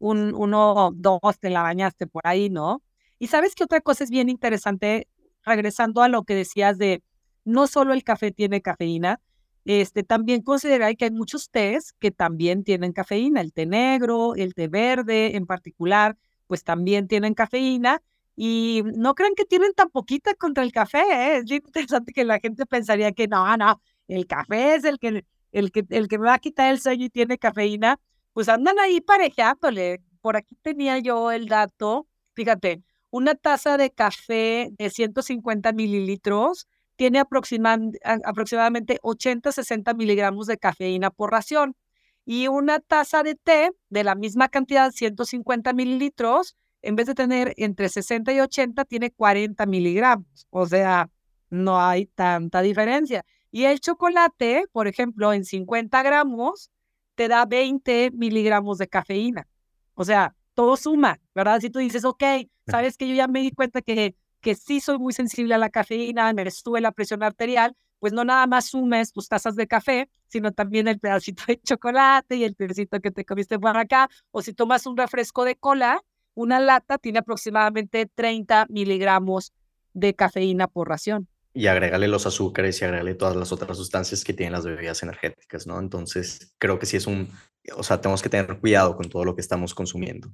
un, 0.00 0.34
uno, 0.34 0.90
dos, 0.96 1.38
te 1.38 1.48
la 1.48 1.62
bañaste 1.62 2.08
por 2.08 2.26
ahí, 2.26 2.50
¿no? 2.50 2.82
Y 3.20 3.28
sabes 3.28 3.54
que 3.54 3.62
otra 3.62 3.80
cosa 3.80 4.02
es 4.02 4.10
bien 4.10 4.28
interesante, 4.28 5.06
regresando 5.44 6.02
a 6.02 6.08
lo 6.08 6.24
que 6.24 6.34
decías 6.34 6.76
de 6.76 7.04
no 7.44 7.68
solo 7.68 7.92
el 7.92 8.02
café 8.02 8.32
tiene 8.32 8.62
cafeína, 8.62 9.20
este, 9.64 10.02
también 10.02 10.42
considerar 10.42 10.96
que 10.96 11.04
hay 11.04 11.12
muchos 11.12 11.50
tés 11.50 11.92
que 12.00 12.10
también 12.10 12.64
tienen 12.64 12.92
cafeína, 12.92 13.40
el 13.40 13.52
té 13.52 13.64
negro, 13.64 14.34
el 14.34 14.54
té 14.54 14.66
verde 14.66 15.36
en 15.36 15.46
particular, 15.46 16.16
pues 16.46 16.64
también 16.64 17.08
tienen 17.08 17.34
cafeína 17.34 18.02
y 18.36 18.82
no 18.96 19.14
crean 19.14 19.34
que 19.34 19.44
tienen 19.44 19.72
tan 19.74 19.90
poquita 19.90 20.34
contra 20.34 20.64
el 20.64 20.72
café, 20.72 20.98
¿eh? 20.98 21.36
es 21.38 21.50
interesante 21.50 22.12
que 22.12 22.24
la 22.24 22.40
gente 22.40 22.66
pensaría 22.66 23.12
que 23.12 23.28
no, 23.28 23.56
no, 23.56 23.80
el 24.08 24.26
café 24.26 24.74
es 24.74 24.84
el 24.84 24.98
que, 24.98 25.24
el 25.52 25.70
que, 25.70 25.84
el 25.90 26.08
que 26.08 26.18
me 26.18 26.26
va 26.26 26.34
a 26.34 26.38
quitar 26.38 26.72
el 26.72 26.80
sueño 26.80 27.06
y 27.06 27.10
tiene 27.10 27.38
cafeína, 27.38 28.00
pues 28.32 28.48
andan 28.48 28.78
ahí 28.80 29.00
parejándole. 29.00 30.02
Por 30.20 30.36
aquí 30.36 30.56
tenía 30.62 30.98
yo 30.98 31.30
el 31.30 31.46
dato, 31.46 32.08
fíjate, 32.34 32.82
una 33.10 33.34
taza 33.34 33.76
de 33.76 33.90
café 33.90 34.70
de 34.76 34.90
150 34.90 35.72
mililitros 35.72 36.66
tiene 36.96 37.20
aproximadamente 37.20 38.98
80-60 39.02 39.96
miligramos 39.96 40.46
de 40.46 40.58
cafeína 40.58 41.10
por 41.10 41.30
ración 41.30 41.76
y 42.24 42.48
una 42.48 42.80
taza 42.80 43.22
de 43.22 43.34
té 43.34 43.70
de 43.90 44.04
la 44.04 44.14
misma 44.14 44.48
cantidad, 44.48 44.90
150 44.90 45.72
mililitros, 45.72 46.56
en 46.82 46.96
vez 46.96 47.06
de 47.06 47.14
tener 47.14 47.54
entre 47.56 47.88
60 47.88 48.32
y 48.32 48.40
80, 48.40 48.84
tiene 48.84 49.10
40 49.10 49.66
miligramos. 49.66 50.46
O 50.50 50.66
sea, 50.66 51.10
no 51.50 51.80
hay 51.80 52.06
tanta 52.06 52.60
diferencia. 52.62 53.24
Y 53.50 53.64
el 53.64 53.80
chocolate, 53.80 54.64
por 54.72 54.88
ejemplo, 54.88 55.32
en 55.32 55.44
50 55.44 56.02
gramos, 56.02 56.70
te 57.14 57.28
da 57.28 57.46
20 57.46 58.10
miligramos 58.12 58.78
de 58.78 58.88
cafeína. 58.88 59.46
O 59.94 60.04
sea, 60.04 60.34
todo 60.54 60.76
suma, 60.76 61.20
¿verdad? 61.34 61.60
Si 61.60 61.70
tú 61.70 61.78
dices, 61.78 62.04
ok, 62.04 62.22
sabes 62.66 62.96
que 62.96 63.08
yo 63.08 63.14
ya 63.14 63.28
me 63.28 63.40
di 63.40 63.50
cuenta 63.50 63.80
que, 63.82 64.16
que 64.40 64.54
sí 64.54 64.80
soy 64.80 64.98
muy 64.98 65.12
sensible 65.12 65.54
a 65.54 65.58
la 65.58 65.70
cafeína, 65.70 66.32
me 66.32 66.50
sube 66.50 66.80
la 66.80 66.92
presión 66.92 67.22
arterial, 67.22 67.76
pues 68.04 68.12
no 68.12 68.22
nada 68.22 68.46
más 68.46 68.66
sumes 68.66 69.14
tus 69.14 69.30
tazas 69.30 69.56
de 69.56 69.66
café, 69.66 70.10
sino 70.26 70.52
también 70.52 70.88
el 70.88 71.00
pedacito 71.00 71.42
de 71.48 71.58
chocolate 71.62 72.36
y 72.36 72.44
el 72.44 72.54
pedacito 72.54 73.00
que 73.00 73.10
te 73.10 73.24
comiste 73.24 73.58
por 73.58 73.74
acá. 73.78 74.10
O 74.30 74.42
si 74.42 74.52
tomas 74.52 74.84
un 74.84 74.94
refresco 74.94 75.42
de 75.46 75.56
cola, 75.56 76.02
una 76.34 76.60
lata 76.60 76.98
tiene 76.98 77.20
aproximadamente 77.20 78.04
30 78.14 78.66
miligramos 78.68 79.54
de 79.94 80.12
cafeína 80.12 80.68
por 80.68 80.90
ración. 80.90 81.28
Y 81.54 81.66
agrégale 81.66 82.06
los 82.06 82.26
azúcares 82.26 82.78
y 82.78 82.84
agrégale 82.84 83.14
todas 83.14 83.36
las 83.36 83.52
otras 83.52 83.78
sustancias 83.78 84.22
que 84.22 84.34
tienen 84.34 84.52
las 84.52 84.66
bebidas 84.66 85.02
energéticas, 85.02 85.66
¿no? 85.66 85.78
Entonces, 85.78 86.54
creo 86.58 86.78
que 86.78 86.84
sí 86.84 86.98
es 86.98 87.06
un, 87.06 87.30
o 87.74 87.82
sea, 87.82 88.02
tenemos 88.02 88.20
que 88.20 88.28
tener 88.28 88.60
cuidado 88.60 88.98
con 88.98 89.08
todo 89.08 89.24
lo 89.24 89.34
que 89.34 89.40
estamos 89.40 89.74
consumiendo. 89.74 90.30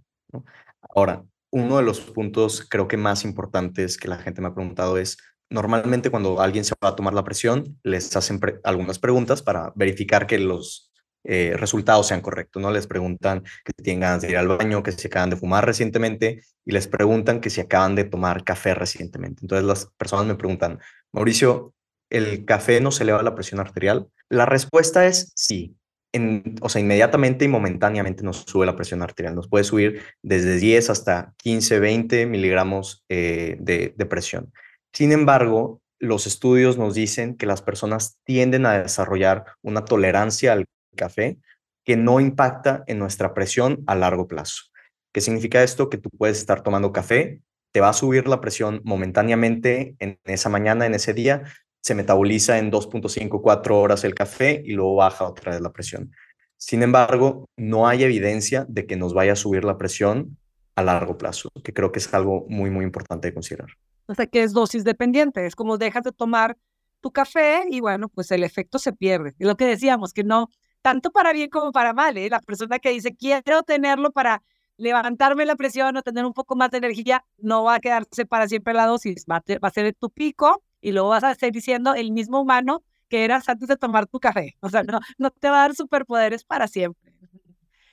Ahora, 0.92 1.22
uno 1.50 1.76
de 1.76 1.84
los 1.84 2.00
puntos 2.00 2.66
creo 2.68 2.88
que 2.88 2.96
más 2.96 3.24
importantes 3.24 3.96
que 3.96 4.08
la 4.08 4.18
gente 4.18 4.40
me 4.40 4.48
ha 4.48 4.54
preguntado 4.54 4.98
es, 4.98 5.18
normalmente 5.50 6.10
cuando 6.10 6.40
alguien 6.40 6.64
se 6.64 6.74
va 6.82 6.90
a 6.90 6.96
tomar 6.96 7.12
la 7.12 7.24
presión, 7.24 7.78
les 7.82 8.14
hacen 8.16 8.40
algunas 8.64 8.98
preguntas 8.98 9.42
para 9.42 9.72
verificar 9.74 10.26
que 10.26 10.38
los 10.38 10.90
eh, 11.24 11.54
resultados 11.56 12.06
sean 12.06 12.22
correctos, 12.22 12.62
¿no? 12.62 12.70
Les 12.70 12.86
preguntan 12.86 13.42
que 13.64 13.72
tienen 13.74 14.00
ganas 14.00 14.22
de 14.22 14.30
ir 14.30 14.38
al 14.38 14.48
baño, 14.48 14.82
que 14.82 14.92
si 14.92 15.08
acaban 15.08 15.28
de 15.28 15.36
fumar 15.36 15.66
recientemente 15.66 16.42
y 16.64 16.72
les 16.72 16.88
preguntan 16.88 17.40
que 17.40 17.50
si 17.50 17.60
acaban 17.60 17.94
de 17.94 18.04
tomar 18.04 18.42
café 18.44 18.74
recientemente. 18.74 19.42
Entonces 19.42 19.66
las 19.66 19.86
personas 19.98 20.26
me 20.26 20.36
preguntan, 20.36 20.78
Mauricio, 21.12 21.74
¿el 22.08 22.46
café 22.46 22.80
no 22.80 22.90
se 22.90 23.02
eleva 23.02 23.22
la 23.22 23.34
presión 23.34 23.60
arterial? 23.60 24.08
La 24.30 24.46
respuesta 24.46 25.06
es 25.06 25.32
sí. 25.34 25.76
En, 26.12 26.56
o 26.60 26.68
sea, 26.68 26.80
inmediatamente 26.80 27.44
y 27.44 27.48
momentáneamente 27.48 28.24
nos 28.24 28.38
sube 28.38 28.66
la 28.66 28.74
presión 28.74 29.02
arterial. 29.02 29.34
Nos 29.34 29.48
puede 29.48 29.64
subir 29.64 30.02
desde 30.22 30.56
10 30.56 30.90
hasta 30.90 31.34
15, 31.36 31.78
20 31.80 32.26
miligramos 32.26 33.04
eh, 33.08 33.56
de 33.60 34.06
presión. 34.06 34.50
Sin 34.92 35.12
embargo, 35.12 35.80
los 35.98 36.26
estudios 36.26 36.78
nos 36.78 36.94
dicen 36.94 37.36
que 37.36 37.46
las 37.46 37.62
personas 37.62 38.18
tienden 38.24 38.66
a 38.66 38.82
desarrollar 38.82 39.44
una 39.62 39.84
tolerancia 39.84 40.52
al 40.52 40.64
café 40.96 41.38
que 41.84 41.96
no 41.96 42.20
impacta 42.20 42.84
en 42.86 42.98
nuestra 42.98 43.34
presión 43.34 43.82
a 43.86 43.94
largo 43.94 44.26
plazo. 44.26 44.64
¿Qué 45.12 45.20
significa 45.20 45.62
esto? 45.62 45.90
Que 45.90 45.98
tú 45.98 46.08
puedes 46.10 46.38
estar 46.38 46.62
tomando 46.62 46.92
café, 46.92 47.42
te 47.72 47.80
va 47.80 47.90
a 47.90 47.94
subir 47.94 48.28
la 48.28 48.40
presión 48.40 48.80
momentáneamente 48.84 49.94
en 49.98 50.18
esa 50.24 50.48
mañana, 50.48 50.86
en 50.86 50.94
ese 50.94 51.14
día, 51.14 51.44
se 51.82 51.94
metaboliza 51.94 52.58
en 52.58 52.70
2.5, 52.70 53.40
4 53.40 53.80
horas 53.80 54.04
el 54.04 54.14
café 54.14 54.62
y 54.64 54.72
luego 54.72 54.96
baja 54.96 55.24
otra 55.24 55.52
vez 55.52 55.60
la 55.60 55.72
presión. 55.72 56.12
Sin 56.56 56.82
embargo, 56.82 57.48
no 57.56 57.88
hay 57.88 58.04
evidencia 58.04 58.66
de 58.68 58.86
que 58.86 58.96
nos 58.96 59.14
vaya 59.14 59.32
a 59.32 59.36
subir 59.36 59.64
la 59.64 59.78
presión 59.78 60.36
a 60.76 60.82
largo 60.82 61.16
plazo, 61.16 61.50
que 61.64 61.72
creo 61.72 61.90
que 61.90 62.00
es 62.00 62.12
algo 62.12 62.46
muy, 62.48 62.70
muy 62.70 62.84
importante 62.84 63.28
de 63.28 63.34
considerar. 63.34 63.70
O 64.10 64.14
sea, 64.14 64.26
que 64.26 64.42
es 64.42 64.52
dosis 64.52 64.82
dependiente, 64.82 65.46
es 65.46 65.54
como 65.54 65.78
dejas 65.78 66.02
de 66.02 66.10
tomar 66.10 66.58
tu 67.00 67.12
café 67.12 67.64
y 67.70 67.78
bueno, 67.78 68.08
pues 68.08 68.32
el 68.32 68.42
efecto 68.42 68.80
se 68.80 68.92
pierde. 68.92 69.36
Es 69.38 69.46
lo 69.46 69.56
que 69.56 69.66
decíamos, 69.66 70.12
que 70.12 70.24
no, 70.24 70.48
tanto 70.82 71.12
para 71.12 71.32
bien 71.32 71.48
como 71.48 71.70
para 71.70 71.92
mal, 71.92 72.16
¿eh? 72.16 72.28
La 72.28 72.40
persona 72.40 72.80
que 72.80 72.90
dice, 72.90 73.14
quiero 73.14 73.62
tenerlo 73.62 74.10
para 74.10 74.42
levantarme 74.76 75.46
la 75.46 75.54
presión 75.54 75.96
o 75.96 76.02
tener 76.02 76.24
un 76.24 76.32
poco 76.32 76.56
más 76.56 76.72
de 76.72 76.78
energía, 76.78 77.24
no 77.38 77.62
va 77.62 77.76
a 77.76 77.80
quedarse 77.80 78.26
para 78.26 78.48
siempre 78.48 78.74
la 78.74 78.86
dosis, 78.86 79.26
va 79.30 79.36
a, 79.36 79.58
va 79.58 79.68
a 79.68 79.70
ser 79.70 79.94
tu 79.94 80.10
pico 80.10 80.60
y 80.80 80.90
luego 80.90 81.10
vas 81.10 81.22
a 81.22 81.36
seguir 81.36 81.52
diciendo 81.54 81.94
el 81.94 82.10
mismo 82.10 82.40
humano 82.40 82.82
que 83.08 83.24
eras 83.24 83.48
antes 83.48 83.68
de 83.68 83.76
tomar 83.76 84.08
tu 84.08 84.18
café. 84.18 84.56
O 84.58 84.70
sea, 84.70 84.82
no, 84.82 84.98
no 85.18 85.30
te 85.30 85.50
va 85.50 85.58
a 85.58 85.68
dar 85.68 85.76
superpoderes 85.76 86.42
para 86.42 86.66
siempre. 86.66 87.14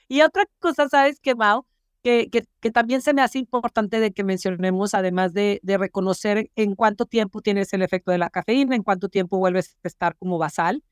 Y 0.07 0.21
otra 0.21 0.45
cosa, 0.57 0.89
¿sabes 0.89 1.19
qué, 1.19 1.35
Mau? 1.35 1.67
Que, 2.07 2.71
también 2.71 3.01
se 3.01 3.13
me 3.13 3.21
hace 3.21 3.39
importante 3.39 3.99
de 3.99 4.11
que 4.11 4.23
mencionemos, 4.23 4.93
además 4.93 5.33
de, 5.33 5.59
reconocer 5.63 6.49
en 6.55 6.75
cuánto 6.75 7.05
tiempo 7.05 7.41
tienes 7.41 7.73
el 7.73 7.81
efecto 7.81 8.11
de 8.11 8.17
la 8.17 8.29
cafeína, 8.29 8.75
en 8.75 8.83
cuánto 8.83 9.09
tiempo 9.09 9.37
vuelves 9.37 9.77
a 9.83 9.87
estar 9.87 10.15
como 10.15 10.37
basal, 10.37 10.83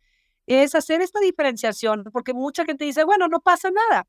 es 0.47 0.75
hacer 0.75 1.01
esta 1.01 1.19
diferenciación, 1.19 2.04
porque 2.12 2.34
mucha 2.34 2.65
gente 2.65 2.86
dice, 2.86 3.04
bueno, 3.04 3.28
no 3.28 3.39
pasa 3.39 3.71
nada. 3.71 4.08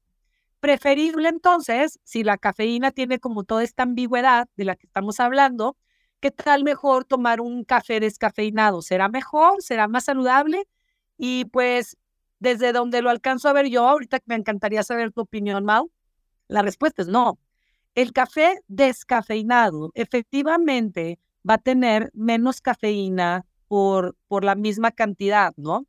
Preferible 0.61 1.29
entonces, 1.29 2.01
si 2.03 2.25
la 2.25 2.39
cafeína 2.39 2.91
tiene 2.91 3.21
como 3.21 3.45
toda 3.45 3.63
esta 3.63 3.85
ambigüedad 3.85 4.49
de 4.57 4.65
la 4.65 4.77
que 4.77 4.87
estamos 4.87 5.21
hablando, 5.21 5.77
¿qué 6.21 6.31
tal 6.31 6.65
mejor 6.65 7.05
tomar 7.05 7.41
un 7.41 7.65
café 7.65 8.01
descafeinado? 8.01 8.83
¿Será 8.83 9.09
mejor? 9.09 9.63
¿Será 9.63 9.87
más 9.89 10.05
saludable? 10.05 10.67
Y 11.19 11.47
pues 11.47 11.97
desde 12.41 12.73
donde 12.73 13.01
lo 13.03 13.11
alcanzo 13.11 13.49
a 13.49 13.53
ver 13.53 13.67
yo, 13.69 13.87
ahorita 13.89 14.19
me 14.27 14.35
encantaría 14.35 14.83
saber 14.83 15.13
tu 15.13 15.23
opinión, 15.23 15.65
Mau, 15.65 15.91
la 16.49 16.63
respuesta 16.63 17.03
es 17.03 17.09
no. 17.09 17.39
El 17.95 18.13
café 18.13 18.61
descafeinado 18.69 19.91
efectivamente 19.95 21.19
va 21.49 21.55
a 21.55 21.59
tener 21.59 22.11
menos 22.15 22.61
cafeína 22.61 23.47
por, 23.69 24.17
por 24.29 24.45
la 24.45 24.55
misma 24.55 24.91
cantidad, 24.91 25.55
¿no? 25.57 25.87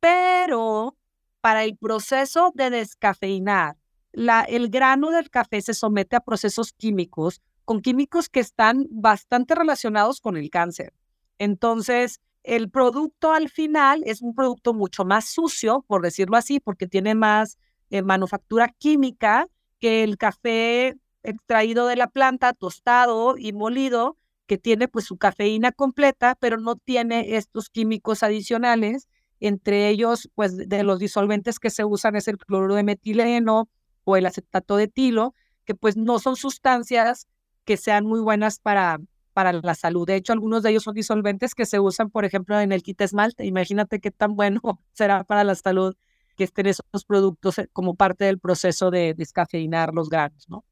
Pero 0.00 0.96
para 1.40 1.64
el 1.64 1.76
proceso 1.76 2.52
de 2.54 2.70
descafeinar, 2.70 3.76
la, 4.12 4.42
el 4.42 4.68
grano 4.68 5.10
del 5.10 5.30
café 5.30 5.60
se 5.60 5.74
somete 5.74 6.16
a 6.16 6.20
procesos 6.20 6.72
químicos, 6.72 7.40
con 7.64 7.80
químicos 7.80 8.28
que 8.28 8.40
están 8.40 8.86
bastante 8.90 9.54
relacionados 9.54 10.20
con 10.20 10.36
el 10.36 10.50
cáncer. 10.50 10.92
Entonces, 11.38 12.20
el 12.42 12.70
producto 12.70 13.32
al 13.32 13.48
final 13.48 14.02
es 14.06 14.22
un 14.22 14.34
producto 14.34 14.72
mucho 14.72 15.04
más 15.04 15.28
sucio, 15.28 15.84
por 15.88 16.02
decirlo 16.02 16.36
así, 16.36 16.60
porque 16.60 16.86
tiene 16.86 17.14
más 17.14 17.58
eh, 17.90 18.02
manufactura 18.02 18.68
química 18.68 19.48
que 19.80 20.02
el 20.02 20.18
café 20.18 20.96
extraído 21.22 21.86
de 21.86 21.96
la 21.96 22.08
planta, 22.08 22.52
tostado 22.52 23.36
y 23.36 23.52
molido, 23.52 24.16
que 24.46 24.58
tiene 24.58 24.88
pues 24.88 25.04
su 25.06 25.16
cafeína 25.18 25.72
completa, 25.72 26.36
pero 26.40 26.58
no 26.58 26.76
tiene 26.76 27.36
estos 27.36 27.68
químicos 27.68 28.22
adicionales, 28.22 29.08
entre 29.40 29.88
ellos 29.88 30.30
pues 30.34 30.56
de 30.56 30.82
los 30.82 30.98
disolventes 30.98 31.58
que 31.58 31.70
se 31.70 31.84
usan 31.84 32.16
es 32.16 32.28
el 32.28 32.38
cloruro 32.38 32.76
de 32.76 32.84
metileno 32.84 33.68
o 34.04 34.16
el 34.16 34.26
acetato 34.26 34.76
de 34.76 34.84
etilo, 34.84 35.34
que 35.64 35.74
pues 35.74 35.96
no 35.96 36.18
son 36.18 36.36
sustancias 36.36 37.26
que 37.64 37.76
sean 37.76 38.06
muy 38.06 38.20
buenas 38.20 38.60
para, 38.60 38.98
para 39.32 39.52
la 39.52 39.74
salud. 39.74 40.06
De 40.06 40.14
hecho, 40.14 40.32
algunos 40.32 40.62
de 40.62 40.70
ellos 40.70 40.84
son 40.84 40.94
disolventes 40.94 41.54
que 41.54 41.66
se 41.66 41.80
usan, 41.80 42.10
por 42.10 42.24
ejemplo, 42.24 42.58
en 42.60 42.72
el 42.72 42.82
kit 42.82 43.00
esmalte. 43.00 43.44
Imagínate 43.44 44.00
qué 44.00 44.12
tan 44.12 44.36
bueno 44.36 44.60
será 44.92 45.24
para 45.24 45.44
la 45.44 45.56
salud 45.56 45.94
que 46.36 46.44
estén 46.44 46.66
esos 46.66 47.04
productos 47.06 47.58
eh, 47.58 47.68
como 47.72 47.94
parte 47.96 48.26
del 48.26 48.38
proceso 48.38 48.90
de 48.90 49.14
descafeinar 49.14 49.92
los 49.92 50.08
granos, 50.08 50.46
¿no? 50.48 50.64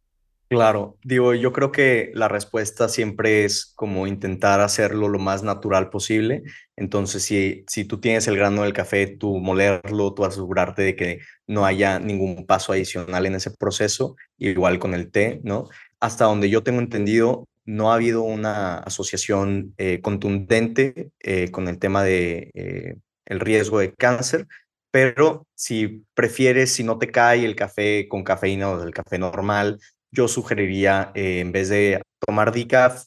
Claro, 0.48 0.98
digo, 1.02 1.34
yo 1.34 1.52
creo 1.52 1.72
que 1.72 2.12
la 2.14 2.28
respuesta 2.28 2.88
siempre 2.88 3.44
es 3.44 3.72
como 3.74 4.06
intentar 4.06 4.60
hacerlo 4.60 5.08
lo 5.08 5.18
más 5.18 5.42
natural 5.42 5.90
posible. 5.90 6.42
Entonces, 6.76 7.24
si, 7.24 7.64
si 7.66 7.84
tú 7.84 7.98
tienes 7.98 8.28
el 8.28 8.36
grano 8.36 8.62
del 8.62 8.74
café, 8.74 9.06
tú 9.06 9.38
molerlo, 9.38 10.12
tú 10.12 10.24
asegurarte 10.24 10.82
de 10.82 10.96
que 10.96 11.20
no 11.46 11.64
haya 11.64 11.98
ningún 11.98 12.46
paso 12.46 12.72
adicional 12.72 13.26
en 13.26 13.34
ese 13.36 13.50
proceso, 13.50 14.16
igual 14.38 14.78
con 14.78 14.94
el 14.94 15.10
té, 15.10 15.40
¿no? 15.42 15.68
Hasta 15.98 16.26
donde 16.26 16.50
yo 16.50 16.62
tengo 16.62 16.80
entendido, 16.80 17.48
no 17.64 17.90
ha 17.90 17.94
habido 17.94 18.22
una 18.22 18.76
asociación 18.78 19.74
eh, 19.78 20.00
contundente 20.02 21.10
eh, 21.20 21.50
con 21.50 21.68
el 21.68 21.78
tema 21.78 22.04
de 22.04 23.00
el 23.26 23.40
riesgo 23.40 23.78
de 23.78 23.94
cáncer, 23.94 24.46
pero 24.94 25.48
si 25.56 26.06
prefieres, 26.14 26.70
si 26.72 26.84
no 26.84 26.98
te 26.98 27.10
cae 27.10 27.44
el 27.44 27.56
café 27.56 28.06
con 28.06 28.22
cafeína 28.22 28.70
o 28.70 28.80
el 28.80 28.94
café 28.94 29.18
normal, 29.18 29.80
yo 30.12 30.28
sugeriría, 30.28 31.10
eh, 31.16 31.40
en 31.40 31.50
vez 31.50 31.68
de 31.68 32.00
tomar 32.24 32.52
decaf, 32.52 33.06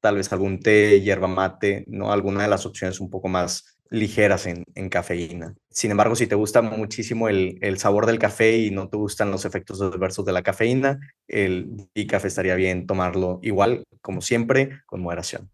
tal 0.00 0.16
vez 0.16 0.32
algún 0.32 0.58
té, 0.58 1.00
yerba 1.00 1.28
mate, 1.28 1.84
¿no? 1.86 2.10
Alguna 2.10 2.42
de 2.42 2.48
las 2.48 2.66
opciones 2.66 2.98
un 2.98 3.08
poco 3.08 3.28
más 3.28 3.78
ligeras 3.88 4.48
en, 4.48 4.88
cafeína. 4.88 5.54
Sin 5.70 5.92
embargo, 5.92 6.16
si 6.16 6.26
te 6.26 6.34
gusta 6.34 6.60
muchísimo 6.60 7.28
el, 7.28 7.56
el, 7.60 7.78
sabor 7.78 8.06
del 8.06 8.18
café 8.18 8.58
y 8.58 8.72
no 8.72 8.88
te 8.88 8.96
gustan 8.96 9.30
los 9.30 9.44
efectos 9.44 9.80
adversos 9.80 10.24
de 10.24 10.32
la 10.32 10.42
cafeína, 10.42 10.98
el 11.28 11.68
decaf 11.94 12.24
estaría 12.24 12.56
bien 12.56 12.88
tomarlo 12.88 13.38
igual, 13.42 13.84
como 14.00 14.22
siempre, 14.22 14.80
con 14.86 15.02
moderación. 15.02 15.48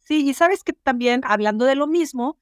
Sí, 0.00 0.28
y 0.28 0.34
sabes 0.34 0.64
que 0.64 0.72
también, 0.72 1.20
hablando 1.22 1.64
de 1.64 1.76
lo 1.76 1.86
mismo, 1.86 2.40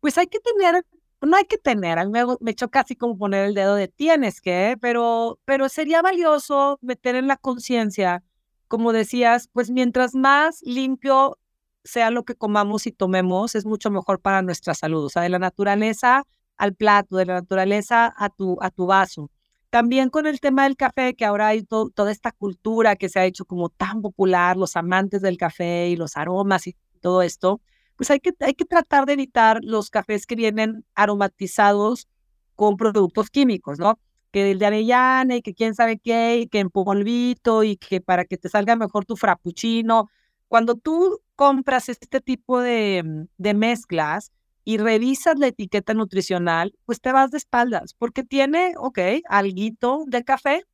pues 0.00 0.18
hay 0.18 0.26
que 0.26 0.40
tener 0.40 0.84
no 1.26 1.36
hay 1.36 1.44
que 1.44 1.58
tener, 1.58 1.98
a 1.98 2.04
mí 2.04 2.10
me, 2.10 2.24
me 2.40 2.54
choca 2.54 2.80
así 2.80 2.96
como 2.96 3.16
poner 3.18 3.46
el 3.46 3.54
dedo 3.54 3.74
de 3.74 3.88
tienes 3.88 4.40
que, 4.40 4.76
pero, 4.80 5.38
pero 5.44 5.68
sería 5.68 6.02
valioso 6.02 6.78
meter 6.82 7.16
en 7.16 7.28
la 7.28 7.36
conciencia, 7.36 8.22
como 8.68 8.92
decías, 8.92 9.48
pues 9.52 9.70
mientras 9.70 10.14
más 10.14 10.60
limpio 10.62 11.38
sea 11.84 12.10
lo 12.10 12.24
que 12.24 12.34
comamos 12.34 12.86
y 12.86 12.92
tomemos, 12.92 13.54
es 13.54 13.66
mucho 13.66 13.90
mejor 13.90 14.20
para 14.20 14.42
nuestra 14.42 14.74
salud, 14.74 15.04
o 15.04 15.08
sea, 15.08 15.22
de 15.22 15.28
la 15.28 15.38
naturaleza 15.38 16.24
al 16.56 16.74
plato, 16.74 17.16
de 17.16 17.26
la 17.26 17.34
naturaleza 17.34 18.12
a 18.16 18.30
tu, 18.30 18.56
a 18.60 18.70
tu 18.70 18.86
vaso. 18.86 19.30
También 19.70 20.08
con 20.08 20.26
el 20.26 20.40
tema 20.40 20.64
del 20.64 20.76
café, 20.76 21.14
que 21.14 21.24
ahora 21.24 21.48
hay 21.48 21.64
toda 21.64 22.10
esta 22.10 22.30
cultura 22.30 22.96
que 22.96 23.08
se 23.08 23.18
ha 23.18 23.24
hecho 23.24 23.44
como 23.44 23.68
tan 23.68 24.02
popular, 24.02 24.56
los 24.56 24.76
amantes 24.76 25.20
del 25.20 25.36
café 25.36 25.88
y 25.88 25.96
los 25.96 26.16
aromas 26.16 26.66
y 26.68 26.76
todo 27.00 27.22
esto, 27.22 27.60
pues 27.96 28.10
hay 28.10 28.20
que, 28.20 28.32
hay 28.40 28.54
que 28.54 28.64
tratar 28.64 29.06
de 29.06 29.14
evitar 29.14 29.60
los 29.62 29.90
cafés 29.90 30.26
que 30.26 30.36
vienen 30.36 30.84
aromatizados 30.94 32.08
con 32.56 32.76
productos 32.76 33.30
químicos, 33.30 33.78
¿no? 33.78 33.98
Que 34.32 34.50
el 34.50 34.58
de 34.58 34.66
arellana 34.66 35.36
y 35.36 35.42
que 35.42 35.54
quién 35.54 35.74
sabe 35.74 35.98
qué, 35.98 36.38
y 36.40 36.48
que 36.48 36.60
en 36.60 36.70
polvito 36.70 37.62
y 37.64 37.76
que 37.76 38.00
para 38.00 38.24
que 38.24 38.36
te 38.36 38.48
salga 38.48 38.76
mejor 38.76 39.04
tu 39.04 39.16
frappuccino. 39.16 40.08
Cuando 40.48 40.74
tú 40.76 41.20
compras 41.36 41.88
este 41.88 42.20
tipo 42.20 42.60
de, 42.60 43.02
mm, 43.04 43.24
de 43.38 43.54
mezclas 43.54 44.32
y 44.64 44.78
revisas 44.78 45.38
la 45.38 45.48
etiqueta 45.48 45.94
nutricional, 45.94 46.74
pues 46.86 47.00
te 47.00 47.12
vas 47.12 47.30
de 47.30 47.38
espaldas, 47.38 47.94
porque 47.94 48.24
tiene, 48.24 48.74
ok, 48.78 48.98
alguito 49.28 50.04
de 50.06 50.24
café, 50.24 50.64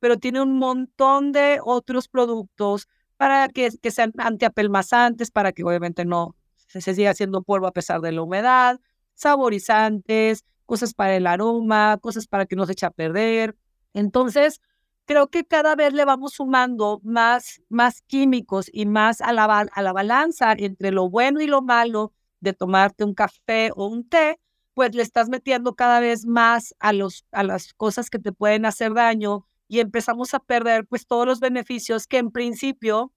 pero 0.00 0.18
tiene 0.18 0.42
un 0.42 0.58
montón 0.58 1.32
de 1.32 1.58
otros 1.64 2.08
productos 2.08 2.88
para 3.16 3.48
que, 3.48 3.70
que 3.80 3.90
sean 3.90 4.12
antiapelmazantes, 4.18 5.30
para 5.30 5.52
que 5.52 5.64
obviamente 5.64 6.04
no, 6.04 6.34
se 6.66 6.80
sigue 6.80 7.08
haciendo 7.08 7.42
polvo 7.42 7.66
a 7.66 7.72
pesar 7.72 8.00
de 8.00 8.12
la 8.12 8.22
humedad, 8.22 8.80
saborizantes, 9.14 10.44
cosas 10.66 10.94
para 10.94 11.16
el 11.16 11.26
aroma, 11.26 11.98
cosas 12.00 12.26
para 12.26 12.46
que 12.46 12.56
no 12.56 12.66
se 12.66 12.72
eche 12.72 12.86
a 12.86 12.90
perder. 12.90 13.56
Entonces, 13.94 14.60
creo 15.06 15.28
que 15.28 15.44
cada 15.44 15.74
vez 15.76 15.92
le 15.94 16.04
vamos 16.04 16.34
sumando 16.34 17.00
más, 17.02 17.62
más 17.68 18.02
químicos 18.02 18.68
y 18.72 18.86
más 18.86 19.20
a 19.20 19.32
la, 19.32 19.44
a 19.44 19.82
la 19.82 19.92
balanza 19.92 20.52
entre 20.52 20.90
lo 20.90 21.08
bueno 21.08 21.40
y 21.40 21.46
lo 21.46 21.62
malo 21.62 22.12
de 22.40 22.52
tomarte 22.52 23.04
un 23.04 23.14
café 23.14 23.70
o 23.74 23.86
un 23.86 24.08
té, 24.08 24.38
pues 24.74 24.94
le 24.94 25.02
estás 25.02 25.28
metiendo 25.28 25.74
cada 25.74 26.00
vez 26.00 26.26
más 26.26 26.74
a, 26.80 26.92
los, 26.92 27.24
a 27.32 27.42
las 27.44 27.72
cosas 27.72 28.10
que 28.10 28.18
te 28.18 28.32
pueden 28.32 28.66
hacer 28.66 28.92
daño 28.92 29.46
y 29.68 29.80
empezamos 29.80 30.34
a 30.34 30.40
perder 30.40 30.86
pues 30.86 31.06
todos 31.06 31.26
los 31.26 31.40
beneficios 31.40 32.06
que 32.06 32.18
en 32.18 32.30
principio 32.30 33.12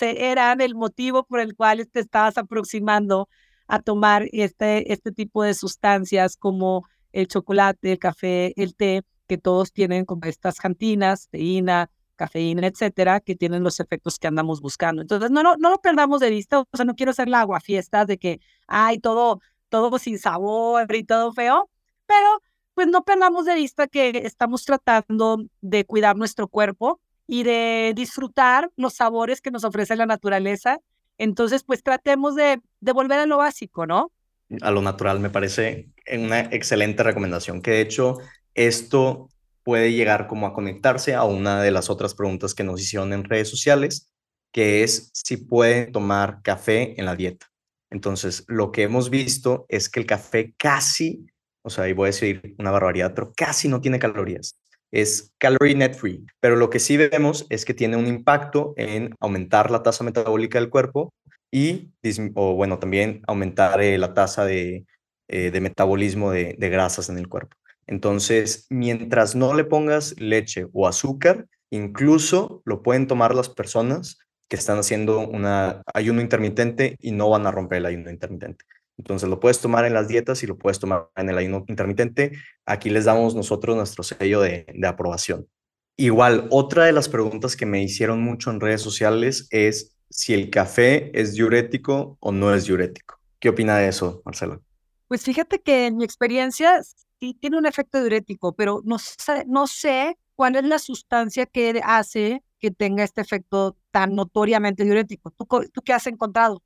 eran 0.00 0.60
el 0.60 0.74
motivo 0.74 1.24
por 1.24 1.40
el 1.40 1.54
cual 1.54 1.86
te 1.88 2.00
estabas 2.00 2.38
aproximando 2.38 3.28
a 3.66 3.80
tomar 3.80 4.26
este, 4.32 4.92
este 4.92 5.12
tipo 5.12 5.42
de 5.42 5.54
sustancias 5.54 6.36
como 6.36 6.86
el 7.12 7.28
chocolate, 7.28 7.92
el 7.92 7.98
café, 7.98 8.52
el 8.60 8.74
té, 8.74 9.02
que 9.26 9.38
todos 9.38 9.72
tienen 9.72 10.04
como 10.04 10.22
estas 10.26 10.58
cantinas, 10.58 11.28
teína, 11.28 11.90
cafeína, 12.16 12.66
etcétera, 12.66 13.20
que 13.20 13.34
tienen 13.34 13.62
los 13.62 13.80
efectos 13.80 14.18
que 14.18 14.26
andamos 14.26 14.60
buscando. 14.60 15.02
Entonces, 15.02 15.30
no, 15.30 15.42
no, 15.42 15.56
no 15.56 15.70
lo 15.70 15.78
perdamos 15.78 16.20
de 16.20 16.30
vista, 16.30 16.60
o 16.60 16.66
sea, 16.74 16.84
no 16.84 16.94
quiero 16.94 17.10
hacer 17.10 17.28
la 17.28 17.40
aguafiesta 17.40 18.04
de 18.04 18.18
que, 18.18 18.40
hay 18.66 18.98
todo, 18.98 19.40
todo 19.68 19.98
sin 19.98 20.18
sabor 20.18 20.86
y 20.94 21.04
todo 21.04 21.32
feo, 21.32 21.70
pero 22.06 22.42
pues 22.74 22.88
no 22.88 23.04
perdamos 23.04 23.44
de 23.44 23.54
vista 23.54 23.86
que 23.86 24.10
estamos 24.24 24.64
tratando 24.64 25.44
de 25.60 25.84
cuidar 25.84 26.16
nuestro 26.16 26.48
cuerpo 26.48 27.00
y 27.26 27.44
de 27.44 27.92
disfrutar 27.94 28.70
los 28.76 28.94
sabores 28.94 29.40
que 29.40 29.50
nos 29.50 29.64
ofrece 29.64 29.96
la 29.96 30.06
naturaleza. 30.06 30.80
Entonces, 31.18 31.62
pues 31.64 31.82
tratemos 31.82 32.34
de, 32.34 32.60
de 32.80 32.92
volver 32.92 33.18
a 33.18 33.26
lo 33.26 33.38
básico, 33.38 33.86
¿no? 33.86 34.12
A 34.60 34.70
lo 34.70 34.82
natural, 34.82 35.20
me 35.20 35.30
parece 35.30 35.88
una 36.12 36.40
excelente 36.40 37.02
recomendación, 37.02 37.62
que 37.62 37.70
de 37.70 37.80
hecho 37.80 38.18
esto 38.54 39.28
puede 39.62 39.92
llegar 39.92 40.26
como 40.26 40.46
a 40.46 40.52
conectarse 40.52 41.14
a 41.14 41.24
una 41.24 41.62
de 41.62 41.70
las 41.70 41.88
otras 41.88 42.14
preguntas 42.14 42.54
que 42.54 42.64
nos 42.64 42.80
hicieron 42.80 43.12
en 43.12 43.24
redes 43.24 43.48
sociales, 43.48 44.12
que 44.52 44.82
es 44.82 45.10
si 45.14 45.36
pueden 45.36 45.92
tomar 45.92 46.42
café 46.42 46.98
en 46.98 47.06
la 47.06 47.16
dieta. 47.16 47.46
Entonces, 47.90 48.44
lo 48.48 48.72
que 48.72 48.82
hemos 48.82 49.08
visto 49.08 49.64
es 49.68 49.88
que 49.88 50.00
el 50.00 50.06
café 50.06 50.54
casi, 50.58 51.26
o 51.62 51.70
sea, 51.70 51.88
y 51.88 51.92
voy 51.92 52.06
a 52.06 52.06
decir 52.06 52.54
una 52.58 52.70
barbaridad, 52.70 53.14
pero 53.14 53.32
casi 53.34 53.68
no 53.68 53.80
tiene 53.80 53.98
calorías 53.98 54.58
es 54.92 55.32
calorie 55.38 55.74
net 55.74 55.94
free, 55.94 56.24
pero 56.38 56.54
lo 56.54 56.70
que 56.70 56.78
sí 56.78 56.96
vemos 56.96 57.46
es 57.48 57.64
que 57.64 57.74
tiene 57.74 57.96
un 57.96 58.06
impacto 58.06 58.74
en 58.76 59.14
aumentar 59.18 59.70
la 59.70 59.82
tasa 59.82 60.04
metabólica 60.04 60.60
del 60.60 60.70
cuerpo 60.70 61.12
y, 61.50 61.90
o 62.34 62.54
bueno, 62.54 62.78
también 62.78 63.22
aumentar 63.26 63.80
eh, 63.82 63.98
la 63.98 64.14
tasa 64.14 64.44
de, 64.44 64.86
eh, 65.28 65.50
de 65.50 65.60
metabolismo 65.60 66.30
de, 66.30 66.54
de, 66.58 66.68
grasas 66.68 67.08
en 67.08 67.18
el 67.18 67.28
cuerpo. 67.28 67.56
Entonces, 67.86 68.66
mientras 68.70 69.34
no 69.34 69.54
le 69.54 69.64
pongas 69.64 70.14
leche 70.20 70.66
o 70.72 70.86
azúcar, 70.86 71.46
incluso 71.70 72.62
lo 72.64 72.82
pueden 72.82 73.06
tomar 73.06 73.34
las 73.34 73.48
personas 73.48 74.18
que 74.48 74.56
están 74.56 74.78
haciendo 74.78 75.20
un 75.20 75.46
ayuno 75.94 76.20
intermitente 76.20 76.96
y 77.00 77.12
no 77.12 77.30
van 77.30 77.46
a 77.46 77.50
romper 77.50 77.78
el 77.78 77.86
ayuno 77.86 78.10
intermitente. 78.10 78.64
Entonces 79.02 79.28
lo 79.28 79.40
puedes 79.40 79.58
tomar 79.58 79.84
en 79.84 79.94
las 79.94 80.06
dietas 80.06 80.44
y 80.44 80.46
lo 80.46 80.56
puedes 80.56 80.78
tomar 80.78 81.10
en 81.16 81.28
el 81.28 81.36
ayuno 81.36 81.64
intermitente. 81.66 82.38
Aquí 82.64 82.88
les 82.88 83.04
damos 83.04 83.34
nosotros 83.34 83.76
nuestro 83.76 84.04
sello 84.04 84.40
de, 84.40 84.64
aprobación. 84.86 85.48
Igual, 85.96 86.46
otra 86.50 86.84
de 86.84 86.92
las 86.92 87.08
preguntas 87.08 87.56
que 87.56 87.66
me 87.66 87.82
hicieron 87.82 88.22
mucho 88.22 88.52
en 88.52 88.60
redes 88.60 88.80
sociales 88.80 89.48
es 89.50 89.96
si 90.08 90.34
el 90.34 90.50
café 90.50 91.10
es 91.20 91.34
diurético 91.34 92.16
o 92.20 92.30
no 92.30 92.54
es 92.54 92.66
diurético. 92.66 93.18
¿Qué 93.40 93.48
opina 93.48 93.76
de 93.76 93.88
eso, 93.88 94.22
Marcela? 94.24 94.60
Pues 95.08 95.22
fíjate 95.24 95.60
que 95.60 95.86
en 95.86 95.96
mi 95.96 96.04
experiencia 96.04 96.80
sí 97.18 97.34
tiene 97.34 97.58
un 97.58 97.66
efecto 97.66 97.98
diurético, 97.98 98.54
pero 98.54 98.82
no 98.84 99.00
sé, 99.00 99.44
no 99.48 99.66
sé 99.66 100.16
cuál 100.36 100.54
es 100.54 100.64
la 100.64 100.78
sustancia 100.78 101.46
que 101.46 101.80
hace 101.82 102.44
que 102.60 102.70
tenga 102.70 103.02
este 103.02 103.20
efecto 103.20 103.76
tan 103.90 104.14
notoriamente 104.14 104.84
diurético. 104.84 105.32
¿Tú, 105.32 105.44
tú 105.72 105.82
qué 105.82 105.92
has 105.92 106.06
encontrado? 106.06 106.62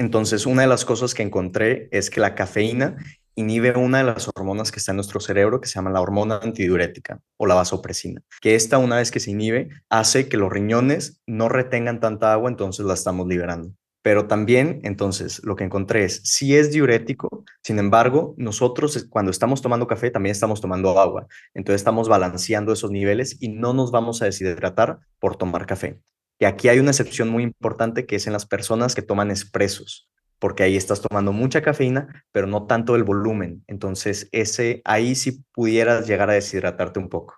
Entonces, 0.00 0.46
una 0.46 0.62
de 0.62 0.68
las 0.68 0.86
cosas 0.86 1.12
que 1.12 1.22
encontré 1.22 1.90
es 1.92 2.08
que 2.08 2.22
la 2.22 2.34
cafeína 2.34 2.96
inhibe 3.34 3.76
una 3.76 3.98
de 3.98 4.04
las 4.04 4.30
hormonas 4.34 4.72
que 4.72 4.78
está 4.78 4.92
en 4.92 4.96
nuestro 4.96 5.20
cerebro 5.20 5.60
que 5.60 5.68
se 5.68 5.74
llama 5.74 5.90
la 5.90 6.00
hormona 6.00 6.40
antidiurética 6.42 7.20
o 7.36 7.46
la 7.46 7.54
vasopresina, 7.54 8.22
que 8.40 8.54
esta 8.54 8.78
una 8.78 8.96
vez 8.96 9.10
que 9.10 9.20
se 9.20 9.32
inhibe 9.32 9.68
hace 9.90 10.26
que 10.26 10.38
los 10.38 10.50
riñones 10.50 11.20
no 11.26 11.50
retengan 11.50 12.00
tanta 12.00 12.32
agua, 12.32 12.48
entonces 12.48 12.86
la 12.86 12.94
estamos 12.94 13.26
liberando. 13.28 13.74
Pero 14.00 14.26
también, 14.26 14.80
entonces, 14.84 15.44
lo 15.44 15.54
que 15.54 15.64
encontré 15.64 16.04
es, 16.04 16.22
si 16.24 16.56
es 16.56 16.72
diurético, 16.72 17.44
sin 17.62 17.78
embargo, 17.78 18.34
nosotros 18.38 19.06
cuando 19.10 19.30
estamos 19.30 19.60
tomando 19.60 19.86
café 19.86 20.10
también 20.10 20.32
estamos 20.32 20.62
tomando 20.62 20.98
agua. 20.98 21.26
Entonces 21.52 21.82
estamos 21.82 22.08
balanceando 22.08 22.72
esos 22.72 22.90
niveles 22.90 23.36
y 23.38 23.50
no 23.50 23.74
nos 23.74 23.90
vamos 23.90 24.22
a 24.22 24.24
deshidratar 24.24 25.00
por 25.18 25.36
tomar 25.36 25.66
café. 25.66 26.00
Y 26.40 26.46
aquí 26.46 26.68
hay 26.70 26.78
una 26.78 26.90
excepción 26.90 27.28
muy 27.28 27.42
importante 27.42 28.06
que 28.06 28.16
es 28.16 28.26
en 28.26 28.32
las 28.32 28.46
personas 28.46 28.94
que 28.94 29.02
toman 29.02 29.30
expresos, 29.30 30.10
porque 30.38 30.62
ahí 30.62 30.74
estás 30.74 31.02
tomando 31.02 31.34
mucha 31.34 31.60
cafeína, 31.60 32.24
pero 32.32 32.46
no 32.46 32.66
tanto 32.66 32.96
el 32.96 33.04
volumen. 33.04 33.62
Entonces, 33.66 34.26
ese 34.32 34.80
ahí 34.86 35.14
sí 35.14 35.44
pudieras 35.52 36.08
llegar 36.08 36.30
a 36.30 36.32
deshidratarte 36.32 36.98
un 36.98 37.10
poco. 37.10 37.34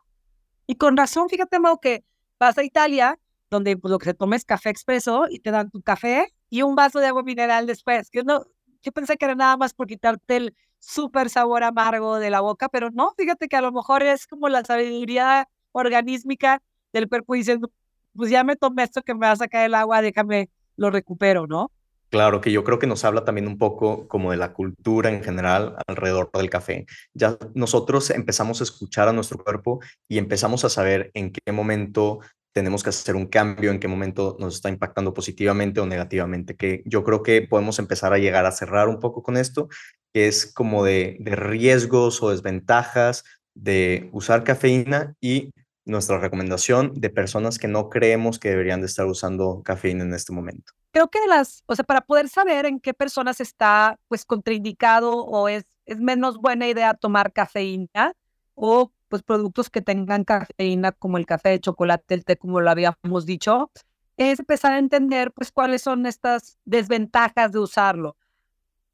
Y 0.69 0.77
con 0.77 0.97
razón, 0.97 1.29
fíjate, 1.29 1.59
Mau, 1.59 1.81
que 1.81 2.05
vas 2.39 2.57
a 2.59 2.63
Italia, 2.63 3.19
donde 3.51 3.77
pues, 3.77 3.91
lo 3.91 3.99
que 3.99 4.05
se 4.05 4.15
toma 4.15 4.37
es 4.37 4.45
café 4.45 4.71
expreso 4.71 5.27
y 5.29 5.41
te 5.41 5.51
dan 5.51 5.69
tu 5.69 5.83
café 5.83 6.33
y 6.49 6.63
un 6.63 6.77
vaso 6.77 7.01
de 7.01 7.09
agua 7.09 7.25
mineral 7.25 7.67
después. 7.67 8.09
Que 8.09 8.23
no, 8.23 8.45
yo 8.83 8.93
pensé 8.93 9.17
que 9.17 9.25
era 9.25 9.35
nada 9.35 9.57
más 9.57 9.75
por 9.75 9.89
quitarte 9.89 10.37
el 10.37 10.57
súper 10.79 11.29
sabor 11.29 11.65
amargo 11.65 12.21
de 12.21 12.31
la 12.31 12.41
boca, 12.41 12.69
pero 12.69 12.91
no, 12.91 13.13
fíjate 13.19 13.49
que 13.49 13.57
a 13.57 13.63
lo 13.63 13.73
mejor 13.73 14.05
es 14.05 14.29
como 14.29 14.49
la 14.49 14.65
sabiduría 14.65 15.49
organísmica 15.73 16.63
del 16.93 17.09
cuerpo 17.09 17.35
diciendo, 17.35 17.69
pues 18.15 18.31
ya 18.31 18.45
me 18.45 18.57
tomé 18.57 18.85
esto 18.85 19.03
que 19.03 19.15
me 19.15 19.27
va 19.27 19.33
a 19.33 19.37
sacar 19.37 19.67
el 19.67 19.75
agua, 19.75 20.03
déjame 20.03 20.51
lo 20.77 20.91
recupero, 20.91 21.47
¿no? 21.47 21.71
Claro, 22.13 22.43
que 22.43 22.53
yo 22.53 22.63
creo 22.63 22.79
que 22.79 22.87
nos 22.87 23.07
habla 23.07 23.25
también 23.25 23.47
un 23.47 23.57
poco 23.57 24.07
como 24.07 24.33
de 24.33 24.37
la 24.37 24.53
cultura 24.53 25.09
en 25.09 25.25
general 25.25 25.77
alrededor 25.87 26.31
del 26.35 26.51
café. 26.51 26.85
Ya 27.15 27.39
nosotros 27.55 28.11
empezamos 28.11 28.61
a 28.61 28.65
escuchar 28.65 29.09
a 29.09 29.15
nuestro 29.15 29.43
cuerpo 29.43 29.81
y 30.09 30.19
empezamos 30.19 30.63
a 30.67 30.69
saber 30.69 31.11
en 31.15 31.33
qué 31.33 31.53
momento 31.53 32.21
tenemos 32.53 32.83
que 32.83 32.91
hacer 32.91 33.17
un 33.17 33.29
cambio, 33.29 33.71
en 33.71 33.81
qué 33.81 33.89
momento 33.89 34.37
nos 34.39 34.57
está 34.57 34.69
impactando 34.69 35.15
positivamente 35.15 35.81
o 35.81 35.87
negativamente, 35.87 36.55
que 36.55 36.83
yo 36.85 37.03
creo 37.03 37.23
que 37.23 37.41
podemos 37.49 37.79
empezar 37.79 38.13
a 38.13 38.19
llegar 38.19 38.45
a 38.45 38.53
cerrar 38.53 38.89
un 38.89 39.01
poco 39.01 39.23
con 39.23 39.39
esto, 39.39 39.69
que 40.13 40.29
es 40.29 40.53
como 40.53 40.85
de, 40.85 41.17
de 41.21 41.35
riesgos 41.35 42.23
o 42.23 42.29
desventajas 42.29 43.25
de 43.55 44.11
usar 44.13 44.45
cafeína 44.45 45.15
y 45.19 45.51
nuestra 45.85 46.19
recomendación 46.19 46.93
de 46.95 47.11
personas 47.11 47.59
que 47.59 47.69
no 47.69 47.89
creemos 47.89 48.39
que 48.39 48.51
deberían 48.51 48.81
de 48.81 48.87
estar 48.87 49.07
usando 49.07 49.63
cafeína 49.65 50.05
en 50.05 50.15
este 50.15 50.33
momento. 50.33 50.73
Creo 50.93 51.09
que 51.09 51.19
las, 51.29 51.65
o 51.67 51.75
sea, 51.75 51.85
para 51.85 52.03
poder 52.03 52.29
saber 52.29 52.67
en 52.67 52.79
qué 52.79 52.95
personas 52.95 53.41
está 53.41 53.99
pues 54.09 54.25
contraindicado 54.25 55.13
o 55.13 55.49
es, 55.49 55.65
es 55.87 55.99
menos 55.99 56.39
buena 56.39 56.69
idea 56.69 56.95
tomar 56.95 57.33
cafeína 57.33 58.15
o 58.55 58.93
pues 59.09 59.23
productos 59.23 59.69
que 59.71 59.83
tengan 59.83 60.25
cafeína 60.25 60.93
como 60.93 61.19
el 61.19 61.27
café, 61.27 61.55
el 61.55 61.61
chocolate, 61.61 62.15
el 62.15 62.25
té, 62.25 62.37
como 62.37 62.61
lo 62.61 62.71
habíamos 62.71 63.27
dicho, 63.27 63.71
es 64.17 64.39
empezar 64.39 64.73
a 64.73 64.79
entender 64.79 65.33
pues 65.33 65.53
cuáles 65.53 65.83
son 65.83 66.07
estas 66.07 66.59
desventajas 66.65 67.53
de 67.53 67.59
usarlo. 67.59 68.17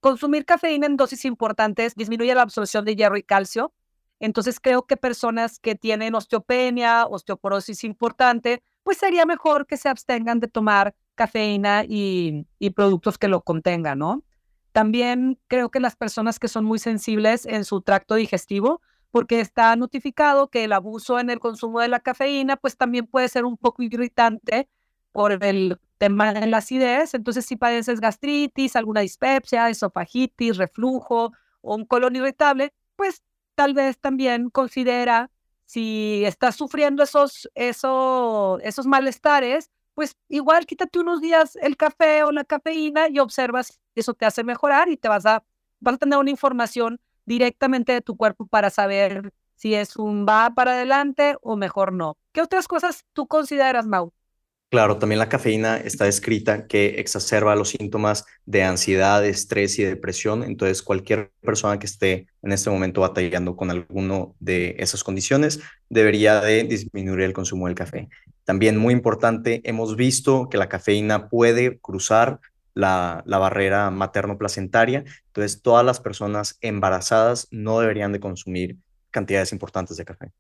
Consumir 0.01 0.45
cafeína 0.45 0.87
en 0.87 0.97
dosis 0.97 1.25
importantes 1.25 1.95
disminuye 1.95 2.35
la 2.35 2.43
absorción 2.43 2.85
de 2.85 2.97
hierro 2.97 3.17
y 3.17 3.23
calcio, 3.23 3.73
entonces 4.21 4.61
creo 4.61 4.87
que 4.87 4.97
personas 4.97 5.59
que 5.59 5.75
tienen 5.75 6.15
osteopenia, 6.15 7.07
osteoporosis 7.07 7.85
importante, 7.85 8.63
pues 8.83 8.99
sería 8.99 9.27
mejor 9.27 9.67
que 9.67 9.77
se 9.77 9.89
abstengan 9.89 10.41
de 10.41 10.49
tomar 10.49 10.95
cafeína 11.15 11.85
y, 11.87 12.47
productos 12.75 13.19
que 13.19 13.29
lo 13.29 13.43
contengan, 13.43 13.99
¿no? 13.99 14.25
También 14.73 15.39
creo 15.49 15.71
que 15.71 15.81
las 15.81 15.97
personas 15.97 16.39
que 16.39 16.49
son 16.49 16.65
muy 16.65 16.79
sensibles 16.79 17.47
en 17.47 17.65
su 17.65 17.81
tracto 17.81 18.15
digestivo, 18.15 18.81
porque 19.11 19.41
está 19.41 19.75
notificado 19.77 20.49
que 20.49 20.65
el 20.65 20.73
abuso 20.73 21.19
en 21.19 21.31
el 21.31 21.41
consumo 21.41 21.81
de 21.81 21.89
la 21.89 22.01
cafeína, 22.01 22.57
pues 22.57 22.77
también 22.77 23.07
puede 23.07 23.29
ser 23.29 23.45
un 23.45 23.57
poco 23.57 23.83
irritante 23.83 24.69
por 25.13 25.45
el 25.45 25.81
tema 25.99 26.33
de 26.33 26.47
la 26.47 26.59
acidez. 26.59 27.15
Entonces, 27.15 27.47
si 27.47 27.57
padeces 27.57 28.01
gastritis, 28.01 28.77
alguna 28.77 29.01
dispepsia, 29.01 29.69
esofagitis, 29.69 30.57
reflujo 30.57 31.33
o 31.63 31.75
un 31.75 31.85
colon 31.85 32.17
irritable, 32.17 32.73
pues 32.97 33.23
tal 33.59 33.75
vez 33.75 33.99
también 33.99 34.51
considera 34.51 35.33
si 35.65 36.23
estás 36.25 36.55
sufriendo 36.55 37.03
esos, 37.03 37.51
esos, 37.57 38.87
malestares, 38.87 39.73
pues 39.95 40.17
igual 40.29 40.65
quítate 40.65 41.01
unos 41.01 41.21
días 41.21 41.57
el 41.61 41.77
café 41.77 42.23
o 42.23 42.31
la 42.31 42.45
cafeína 42.45 43.09
y 43.09 43.19
observas 43.19 43.81
eso 43.97 44.15
te 44.15 44.27
hace 44.27 44.45
mejorar 44.45 44.89
y 44.89 44.97
te 44.97 45.09
vas 45.09 45.27
a, 45.27 45.43
vas 45.81 45.97
a 45.97 45.99
tener 45.99 46.21
una 46.21 46.31
información 46.31 47.01
directamente 47.27 47.91
de 47.91 48.01
tu 48.01 48.17
cuerpo 48.17 48.47
para 48.47 48.71
saber 48.71 49.33
si 49.57 49.75
es 49.75 49.97
un 49.97 50.25
va 50.25 50.55
para 50.55 50.75
adelante 50.75 51.35
o 51.43 51.57
mejor 51.57 51.93
no. 51.93 52.17
¿Qué 52.31 52.43
otras 52.43 52.69
cosas 52.69 53.07
tú 53.13 53.27
consideras, 53.27 53.89
Mau? 53.89 54.13
Claro, 54.71 54.99
también 54.99 55.19
la 55.19 55.31
cafeína 55.31 55.79
está 55.79 56.05
descrita 56.05 56.67
que 56.67 57.01
exacerba 57.01 57.57
los 57.57 57.71
síntomas 57.71 58.27
de 58.45 58.65
ansiedad, 58.65 59.25
estrés 59.25 59.79
y 59.79 59.85
depresión. 59.85 60.43
Entonces, 60.43 60.83
cualquier 60.83 61.33
persona 61.41 61.79
que 61.79 61.87
esté 61.87 62.27
en 62.43 62.53
este 62.53 62.69
momento 62.69 63.01
batallando 63.01 63.57
con 63.57 63.71
alguno 63.71 64.35
de 64.41 64.77
esas 64.79 65.05
condiciones 65.05 65.61
debería 65.89 66.43
de 66.43 66.65
disminuir 66.65 67.21
el 67.23 67.33
consumo 67.33 67.67
del 67.67 67.77
café. 67.77 68.11
También 68.45 68.77
muy 68.77 68.93
importante, 68.93 69.63
hemos 69.65 69.97
visto 69.97 70.51
que 70.51 70.59
la 70.59 70.69
cafeína 70.69 71.31
puede 71.31 71.79
cruzar 71.79 72.39
la, 72.75 73.23
la 73.25 73.39
barrera 73.39 73.91
materno-placentaria. 73.91 75.05
Entonces, 75.29 75.63
todas 75.63 75.85
las 75.85 75.99
personas 75.99 76.59
embarazadas 76.61 77.49
no 77.51 77.81
deberían 77.81 78.13
de 78.13 78.21
consumir 78.21 78.77
cantidades 79.11 79.53
importantes 79.53 79.97
de 79.97 80.05
café. 80.05 80.31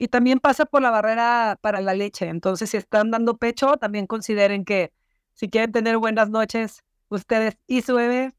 Y 0.00 0.08
también 0.08 0.40
pasa 0.40 0.64
por 0.64 0.80
la 0.80 0.88
barrera 0.90 1.58
para 1.60 1.82
la 1.82 1.92
leche. 1.92 2.26
Entonces, 2.26 2.70
si 2.70 2.78
están 2.78 3.10
dando 3.10 3.36
pecho, 3.36 3.76
también 3.76 4.06
consideren 4.06 4.64
que 4.64 4.94
si 5.34 5.50
quieren 5.50 5.72
tener 5.72 5.98
buenas 5.98 6.30
noches, 6.30 6.82
ustedes 7.10 7.58
y 7.66 7.82
su 7.82 7.96
bebé, 7.96 8.32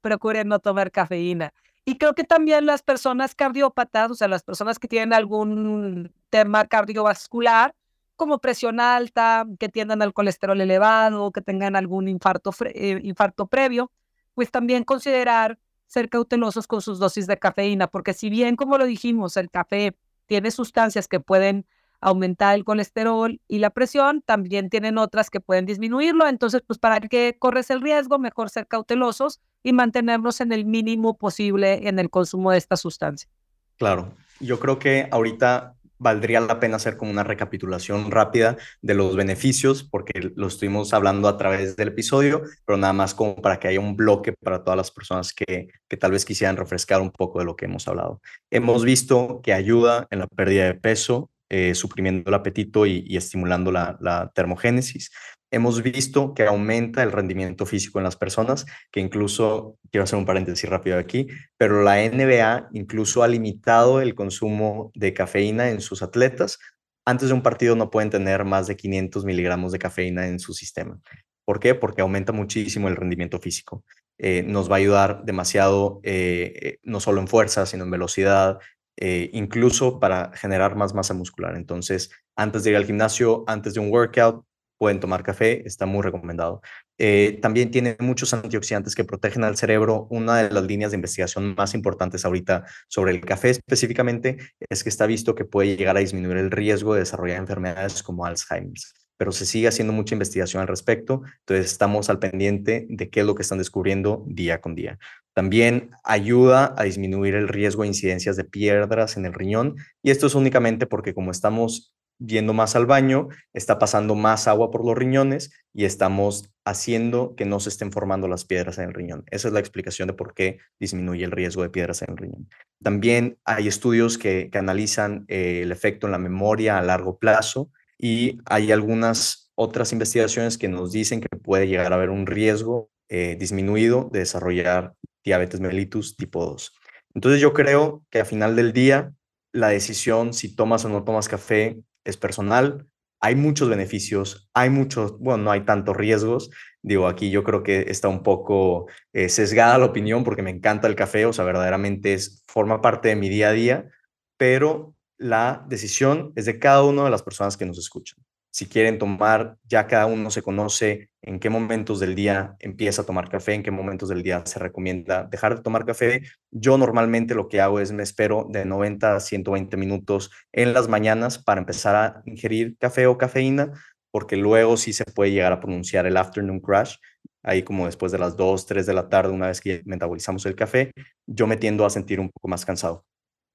procuren 0.00 0.48
no 0.48 0.58
tomar 0.58 0.90
cafeína. 0.90 1.52
Y 1.84 1.98
creo 1.98 2.14
que 2.14 2.24
también 2.24 2.64
las 2.64 2.82
personas 2.82 3.34
cardiópatas, 3.34 4.10
o 4.10 4.14
sea, 4.14 4.26
las 4.26 4.42
personas 4.42 4.78
que 4.78 4.88
tienen 4.88 5.12
algún 5.12 6.14
tema 6.30 6.64
cardiovascular, 6.64 7.74
como 8.16 8.38
presión 8.38 8.80
alta, 8.80 9.44
que 9.60 9.68
tiendan 9.68 10.00
al 10.00 10.14
colesterol 10.14 10.58
elevado, 10.58 11.30
que 11.30 11.42
tengan 11.42 11.76
algún 11.76 12.08
infarto, 12.08 12.54
eh, 12.72 13.00
infarto 13.02 13.46
previo, 13.48 13.92
pues 14.32 14.50
también 14.50 14.82
considerar 14.82 15.58
ser 15.88 16.08
cautelosos 16.08 16.66
con 16.66 16.80
sus 16.80 16.98
dosis 16.98 17.26
de 17.26 17.38
cafeína, 17.38 17.86
porque 17.86 18.14
si 18.14 18.30
bien, 18.30 18.56
como 18.56 18.78
lo 18.78 18.86
dijimos, 18.86 19.36
el 19.36 19.50
café 19.50 19.94
tiene 20.26 20.50
sustancias 20.50 21.08
que 21.08 21.20
pueden 21.20 21.66
aumentar 22.00 22.54
el 22.54 22.64
colesterol 22.64 23.40
y 23.48 23.58
la 23.58 23.70
presión, 23.70 24.22
también 24.22 24.68
tienen 24.70 24.98
otras 24.98 25.30
que 25.30 25.40
pueden 25.40 25.66
disminuirlo. 25.66 26.26
Entonces, 26.28 26.62
pues 26.66 26.78
para 26.78 27.00
que 27.00 27.36
corres 27.38 27.70
el 27.70 27.80
riesgo, 27.80 28.18
mejor 28.18 28.50
ser 28.50 28.66
cautelosos 28.66 29.40
y 29.62 29.72
mantenernos 29.72 30.40
en 30.40 30.52
el 30.52 30.64
mínimo 30.64 31.16
posible 31.16 31.88
en 31.88 31.98
el 31.98 32.10
consumo 32.10 32.50
de 32.50 32.58
esta 32.58 32.76
sustancia. 32.76 33.28
Claro, 33.76 34.14
yo 34.40 34.60
creo 34.60 34.78
que 34.78 35.08
ahorita 35.10 35.75
valdría 35.98 36.40
la 36.40 36.60
pena 36.60 36.76
hacer 36.76 36.96
como 36.96 37.10
una 37.10 37.24
recapitulación 37.24 38.10
rápida 38.10 38.56
de 38.82 38.94
los 38.94 39.16
beneficios, 39.16 39.82
porque 39.82 40.32
lo 40.34 40.46
estuvimos 40.46 40.92
hablando 40.92 41.28
a 41.28 41.36
través 41.36 41.76
del 41.76 41.88
episodio, 41.88 42.42
pero 42.64 42.76
nada 42.76 42.92
más 42.92 43.14
como 43.14 43.36
para 43.36 43.58
que 43.58 43.68
haya 43.68 43.80
un 43.80 43.96
bloque 43.96 44.32
para 44.32 44.62
todas 44.62 44.76
las 44.76 44.90
personas 44.90 45.32
que, 45.32 45.68
que 45.88 45.96
tal 45.96 46.12
vez 46.12 46.24
quisieran 46.24 46.56
refrescar 46.56 47.00
un 47.00 47.10
poco 47.10 47.38
de 47.38 47.44
lo 47.44 47.56
que 47.56 47.66
hemos 47.66 47.86
hablado. 47.88 48.20
Hemos 48.50 48.84
visto 48.84 49.40
que 49.42 49.52
ayuda 49.52 50.06
en 50.10 50.20
la 50.20 50.26
pérdida 50.26 50.64
de 50.64 50.74
peso, 50.74 51.30
eh, 51.48 51.76
suprimiendo 51.76 52.28
el 52.28 52.34
apetito 52.34 52.86
y, 52.86 53.16
estimulando 53.16 53.70
la, 53.70 53.96
la, 54.00 54.32
termogénesis 54.34 55.12
hemos 55.56 55.82
visto 55.82 56.34
que 56.34 56.44
aumenta 56.44 57.02
el 57.02 57.12
rendimiento 57.12 57.66
físico 57.66 57.98
en 57.98 58.04
las 58.04 58.16
personas, 58.16 58.66
que 58.92 59.00
incluso, 59.00 59.78
quiero 59.90 60.04
hacer 60.04 60.18
un 60.18 60.24
paréntesis 60.24 60.68
rápido 60.68 60.98
aquí, 60.98 61.26
pero 61.56 61.82
la 61.82 61.96
NBA 61.96 62.68
incluso 62.72 63.22
ha 63.22 63.28
limitado 63.28 64.00
el 64.00 64.14
consumo 64.14 64.90
de 64.94 65.12
cafeína 65.12 65.70
en 65.70 65.80
sus 65.80 66.02
atletas. 66.02 66.58
Antes 67.04 67.28
de 67.28 67.34
un 67.34 67.42
partido 67.42 67.76
no 67.76 67.90
pueden 67.90 68.10
tener 68.10 68.44
más 68.44 68.66
de 68.66 68.76
500 68.76 69.24
miligramos 69.24 69.72
de 69.72 69.78
cafeína 69.78 70.26
en 70.28 70.38
su 70.38 70.52
sistema. 70.54 70.98
¿Por 71.44 71.60
qué? 71.60 71.74
Porque 71.74 72.02
aumenta 72.02 72.32
muchísimo 72.32 72.88
el 72.88 72.96
rendimiento 72.96 73.38
físico. 73.38 73.84
Eh, 74.18 74.42
nos 74.46 74.70
va 74.70 74.76
a 74.76 74.78
ayudar 74.78 75.24
demasiado, 75.24 76.00
eh, 76.02 76.52
eh, 76.60 76.78
no 76.82 77.00
solo 77.00 77.20
en 77.20 77.28
fuerza, 77.28 77.66
sino 77.66 77.84
en 77.84 77.90
velocidad, 77.90 78.58
incluso 78.98 80.00
para 80.00 80.32
generar 80.34 80.74
más 80.74 80.94
masa 80.94 81.12
muscular. 81.12 81.54
Entonces, 81.54 82.10
antes 82.34 82.64
de 82.64 82.70
ir 82.70 82.76
al 82.76 82.86
gimnasio, 82.86 83.44
antes 83.46 83.74
de 83.74 83.80
un 83.80 83.90
workout, 83.90 84.45
pueden 84.78 85.00
tomar 85.00 85.22
café, 85.22 85.66
está 85.66 85.86
muy 85.86 86.02
recomendado. 86.02 86.60
Eh, 86.98 87.38
también 87.42 87.70
tiene 87.70 87.96
muchos 88.00 88.32
antioxidantes 88.34 88.94
que 88.94 89.04
protegen 89.04 89.44
al 89.44 89.56
cerebro. 89.56 90.06
Una 90.10 90.42
de 90.42 90.50
las 90.50 90.64
líneas 90.64 90.90
de 90.90 90.96
investigación 90.96 91.54
más 91.54 91.74
importantes 91.74 92.24
ahorita 92.24 92.64
sobre 92.88 93.12
el 93.12 93.20
café 93.20 93.50
específicamente 93.50 94.38
es 94.68 94.82
que 94.82 94.88
está 94.88 95.06
visto 95.06 95.34
que 95.34 95.44
puede 95.44 95.76
llegar 95.76 95.96
a 95.96 96.00
disminuir 96.00 96.36
el 96.38 96.50
riesgo 96.50 96.94
de 96.94 97.00
desarrollar 97.00 97.38
enfermedades 97.38 98.02
como 98.02 98.24
Alzheimer, 98.24 98.74
pero 99.16 99.32
se 99.32 99.46
sigue 99.46 99.68
haciendo 99.68 99.92
mucha 99.92 100.14
investigación 100.14 100.60
al 100.60 100.68
respecto, 100.68 101.22
entonces 101.40 101.66
estamos 101.72 102.10
al 102.10 102.18
pendiente 102.18 102.86
de 102.88 103.08
qué 103.08 103.20
es 103.20 103.26
lo 103.26 103.34
que 103.34 103.42
están 103.42 103.58
descubriendo 103.58 104.24
día 104.26 104.60
con 104.60 104.74
día. 104.74 104.98
También 105.34 105.90
ayuda 106.04 106.74
a 106.76 106.84
disminuir 106.84 107.34
el 107.34 107.48
riesgo 107.48 107.82
de 107.82 107.88
incidencias 107.88 108.36
de 108.36 108.44
piedras 108.44 109.16
en 109.16 109.26
el 109.26 109.34
riñón 109.34 109.76
y 110.02 110.10
esto 110.10 110.26
es 110.26 110.34
únicamente 110.34 110.86
porque 110.86 111.14
como 111.14 111.30
estamos 111.30 111.94
yendo 112.18 112.52
más 112.52 112.76
al 112.76 112.86
baño, 112.86 113.28
está 113.52 113.78
pasando 113.78 114.14
más 114.14 114.48
agua 114.48 114.70
por 114.70 114.84
los 114.84 114.96
riñones 114.96 115.52
y 115.72 115.84
estamos 115.84 116.50
haciendo 116.64 117.34
que 117.36 117.44
no 117.44 117.60
se 117.60 117.68
estén 117.68 117.92
formando 117.92 118.28
las 118.28 118.44
piedras 118.44 118.78
en 118.78 118.88
el 118.88 118.94
riñón. 118.94 119.24
Esa 119.30 119.48
es 119.48 119.54
la 119.54 119.60
explicación 119.60 120.08
de 120.08 120.14
por 120.14 120.34
qué 120.34 120.58
disminuye 120.80 121.24
el 121.24 121.30
riesgo 121.30 121.62
de 121.62 121.70
piedras 121.70 122.02
en 122.02 122.10
el 122.10 122.16
riñón. 122.16 122.48
También 122.82 123.38
hay 123.44 123.68
estudios 123.68 124.18
que, 124.18 124.50
analizan 124.54 125.24
eh, 125.28 125.60
el 125.62 125.72
efecto 125.72 126.06
en 126.06 126.12
la 126.12 126.18
memoria 126.18 126.78
a 126.78 126.82
largo 126.82 127.18
plazo 127.18 127.70
y 127.98 128.38
hay 128.46 128.72
algunas 128.72 129.52
otras 129.54 129.92
investigaciones 129.92 130.58
que 130.58 130.68
nos 130.68 130.92
dicen 130.92 131.20
que 131.20 131.28
puede 131.28 131.68
llegar 131.68 131.92
a 131.92 131.96
haber 131.96 132.10
un 132.10 132.26
riesgo 132.26 132.90
eh, 133.08 133.36
disminuido 133.38 134.08
de 134.12 134.20
desarrollar 134.20 134.94
diabetes 135.24 135.60
mellitus 135.60 136.16
tipo 136.16 136.44
2. 136.44 136.72
Entonces 137.14 137.40
yo 137.40 137.52
creo 137.52 138.04
que 138.10 138.20
a 138.20 138.24
final 138.24 138.56
del 138.56 138.72
día 138.72 139.12
la 139.52 139.68
decisión 139.68 140.34
si 140.34 140.54
tomas 140.54 140.84
o 140.84 140.88
no 140.88 141.04
tomas 141.04 141.28
café 141.28 141.78
es 142.06 142.16
personal. 142.16 142.86
Hay 143.20 143.34
muchos 143.34 143.68
beneficios, 143.68 144.50
hay 144.54 144.70
muchos, 144.70 145.18
bueno, 145.18 145.44
no 145.44 145.50
hay 145.50 145.64
tantos 145.64 145.96
riesgos. 145.96 146.50
Digo, 146.82 147.08
aquí 147.08 147.30
yo 147.30 147.44
creo 147.44 147.62
que 147.62 147.86
está 147.88 148.08
un 148.08 148.22
poco 148.22 148.86
eh, 149.12 149.28
sesgada 149.28 149.78
la 149.78 149.86
opinión 149.86 150.24
porque 150.24 150.42
me 150.42 150.50
encanta 150.50 150.86
el 150.88 150.96
café, 150.96 151.26
o 151.26 151.32
sea, 151.32 151.44
verdaderamente 151.44 152.14
es, 152.14 152.42
forma 152.46 152.80
parte 152.80 153.08
de 153.08 153.16
mi 153.16 153.28
día 153.28 153.48
a 153.48 153.52
día, 153.52 153.90
pero 154.36 154.94
la 155.18 155.64
decisión 155.68 156.32
es 156.36 156.44
de 156.44 156.58
cada 156.58 156.82
una 156.84 157.04
de 157.04 157.10
las 157.10 157.22
personas 157.22 157.56
que 157.56 157.66
nos 157.66 157.78
escuchan 157.78 158.25
si 158.56 158.64
quieren 158.64 158.96
tomar, 158.96 159.58
ya 159.68 159.86
cada 159.86 160.06
uno 160.06 160.30
se 160.30 160.40
conoce 160.40 161.10
en 161.20 161.40
qué 161.40 161.50
momentos 161.50 162.00
del 162.00 162.14
día 162.14 162.56
empieza 162.58 163.02
a 163.02 163.04
tomar 163.04 163.28
café, 163.28 163.52
en 163.52 163.62
qué 163.62 163.70
momentos 163.70 164.08
del 164.08 164.22
día 164.22 164.46
se 164.46 164.58
recomienda 164.58 165.24
dejar 165.24 165.56
de 165.56 165.62
tomar 165.62 165.84
café. 165.84 166.22
Yo 166.50 166.78
normalmente 166.78 167.34
lo 167.34 167.48
que 167.48 167.60
hago 167.60 167.80
es 167.80 167.92
me 167.92 168.02
espero 168.02 168.46
de 168.48 168.64
90 168.64 169.16
a 169.16 169.20
120 169.20 169.76
minutos 169.76 170.30
en 170.52 170.72
las 170.72 170.88
mañanas 170.88 171.36
para 171.36 171.60
empezar 171.60 171.96
a 171.96 172.22
ingerir 172.24 172.78
café 172.78 173.06
o 173.06 173.18
cafeína, 173.18 173.72
porque 174.10 174.38
luego 174.38 174.78
sí 174.78 174.94
se 174.94 175.04
puede 175.04 175.32
llegar 175.32 175.52
a 175.52 175.60
pronunciar 175.60 176.06
el 176.06 176.16
afternoon 176.16 176.60
crash, 176.60 176.96
ahí 177.42 177.62
como 177.62 177.84
después 177.84 178.10
de 178.10 178.16
las 178.16 178.38
2, 178.38 178.64
3 178.64 178.86
de 178.86 178.94
la 178.94 179.10
tarde, 179.10 179.34
una 179.34 179.48
vez 179.48 179.60
que 179.60 179.82
metabolizamos 179.84 180.46
el 180.46 180.54
café, 180.54 180.92
yo 181.26 181.46
me 181.46 181.58
tiendo 181.58 181.84
a 181.84 181.90
sentir 181.90 182.20
un 182.20 182.30
poco 182.30 182.48
más 182.48 182.64
cansado. 182.64 183.04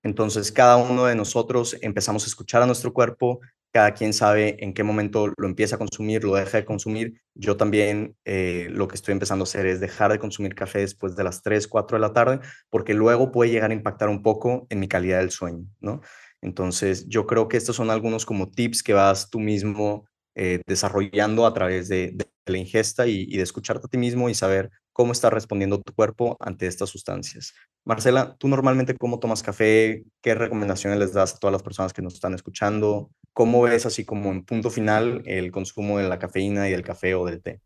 Entonces, 0.04 0.52
cada 0.52 0.78
uno 0.78 1.06
de 1.06 1.16
nosotros 1.16 1.76
empezamos 1.82 2.24
a 2.24 2.28
escuchar 2.28 2.62
a 2.62 2.68
nuestro 2.68 2.94
cuerpo, 2.94 3.40
cada 3.72 3.94
quien 3.94 4.14
sabe 4.14 4.58
en 4.64 4.74
qué 4.74 4.84
momento 4.84 5.32
lo 5.38 5.48
empieza 5.48 5.76
a 5.76 5.80
consumir, 5.80 6.24
lo 6.24 6.36
deja 6.36 6.58
de 6.58 6.66
consumir. 6.66 7.22
Yo 7.34 7.56
también 7.58 8.16
eh, 8.26 8.68
lo 8.70 8.88
que 8.88 8.96
estoy 8.96 9.14
empezando 9.14 9.44
a 9.44 9.48
hacer 9.48 9.66
es 9.66 9.80
dejar 9.80 10.12
de 10.12 10.20
consumir 10.20 10.56
café 10.56 10.80
después 10.80 11.16
de 11.16 11.24
las 11.24 11.42
3, 11.42 11.68
4 11.68 11.98
de 11.98 12.02
la 12.02 12.14
tarde, 12.14 12.40
porque 12.70 12.94
luego 12.94 13.32
puede 13.32 13.52
llegar 13.52 13.72
a 13.72 13.74
impactar 13.74 14.10
un 14.10 14.22
poco 14.22 14.68
en 14.70 14.80
mi 14.80 14.88
calidad 14.88 15.20
del 15.20 15.32
sueño, 15.32 15.66
¿no? 15.80 16.02
Entonces, 16.42 17.08
yo 17.08 17.28
creo 17.28 17.48
que 17.48 17.58
estos 17.58 17.76
son 17.76 17.90
algunos 17.90 18.26
como 18.26 18.50
tips 18.50 18.84
que 18.84 18.94
vas 18.94 19.30
tú 19.30 19.40
mismo 19.40 20.06
eh, 20.36 20.62
desarrollando 20.68 21.46
a 21.46 21.54
través 21.54 21.88
de, 21.88 22.16
la 22.48 22.58
ingesta 22.58 23.08
y, 23.08 23.28
y, 23.30 23.38
de 23.38 23.44
escucharte 23.44 23.86
a 23.86 23.90
ti 23.90 23.98
mismo 23.98 24.28
y 24.28 24.34
saber 24.34 24.72
cómo 24.92 25.14
está 25.14 25.30
respondiendo 25.30 25.80
tu 25.80 25.94
cuerpo 25.94 26.36
ante 26.40 26.68
estas 26.68 26.90
sustancias. 26.90 27.54
Marcela, 27.86 28.36
¿tú 28.38 28.48
normalmente 28.48 28.96
cómo 28.98 29.20
tomas 29.20 29.44
café? 29.44 30.04
¿Qué 30.22 30.36
recomendaciones 30.36 31.00
les 31.00 31.14
das 31.14 31.36
a 31.36 31.38
todas 31.38 31.54
las 31.54 31.64
personas 31.64 31.94
que 31.94 32.02
nos 32.02 32.16
están 32.16 32.34
escuchando? 32.34 33.12
¿Cómo 33.34 33.62
ves 33.62 33.86
así 33.86 34.04
como 34.04 34.32
en 34.32 34.44
punto 34.44 34.70
final 34.70 35.24
el 35.26 35.52
consumo 35.52 35.98
de 35.98 36.10
la 36.10 36.20
cafeína 36.20 36.68
y 36.68 36.72
del 36.72 36.84
café 36.84 37.16
o 37.16 37.26
del 37.26 37.42
té? 37.42 37.62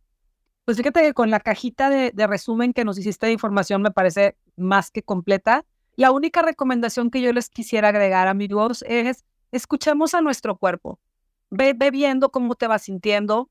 Pues 0.65 0.77
fíjate 0.77 1.01
que 1.01 1.13
con 1.13 1.29
la 1.29 1.39
cajita 1.39 1.89
de, 1.89 2.27
resumen 2.27 2.73
que 2.73 2.85
nos 2.85 2.97
hiciste 2.97 3.27
de 3.27 3.31
información 3.31 3.81
me 3.81 3.91
parece 3.91 4.35
más 4.55 4.91
que 4.91 5.03
completa. 5.03 5.63
La 5.95 6.11
única 6.11 6.41
recomendación 6.41 7.11
que 7.11 7.21
yo 7.21 7.31
les 7.33 7.49
quisiera 7.49 7.89
agregar, 7.89 8.27
amigos, 8.27 8.83
es 8.87 9.23
escuchemos 9.51 10.13
a 10.13 10.21
nuestro 10.21 10.57
cuerpo. 10.57 10.99
Ve, 11.51 11.77
cómo 12.31 12.55
te 12.55 12.67
vas 12.67 12.81
sintiendo, 12.81 13.49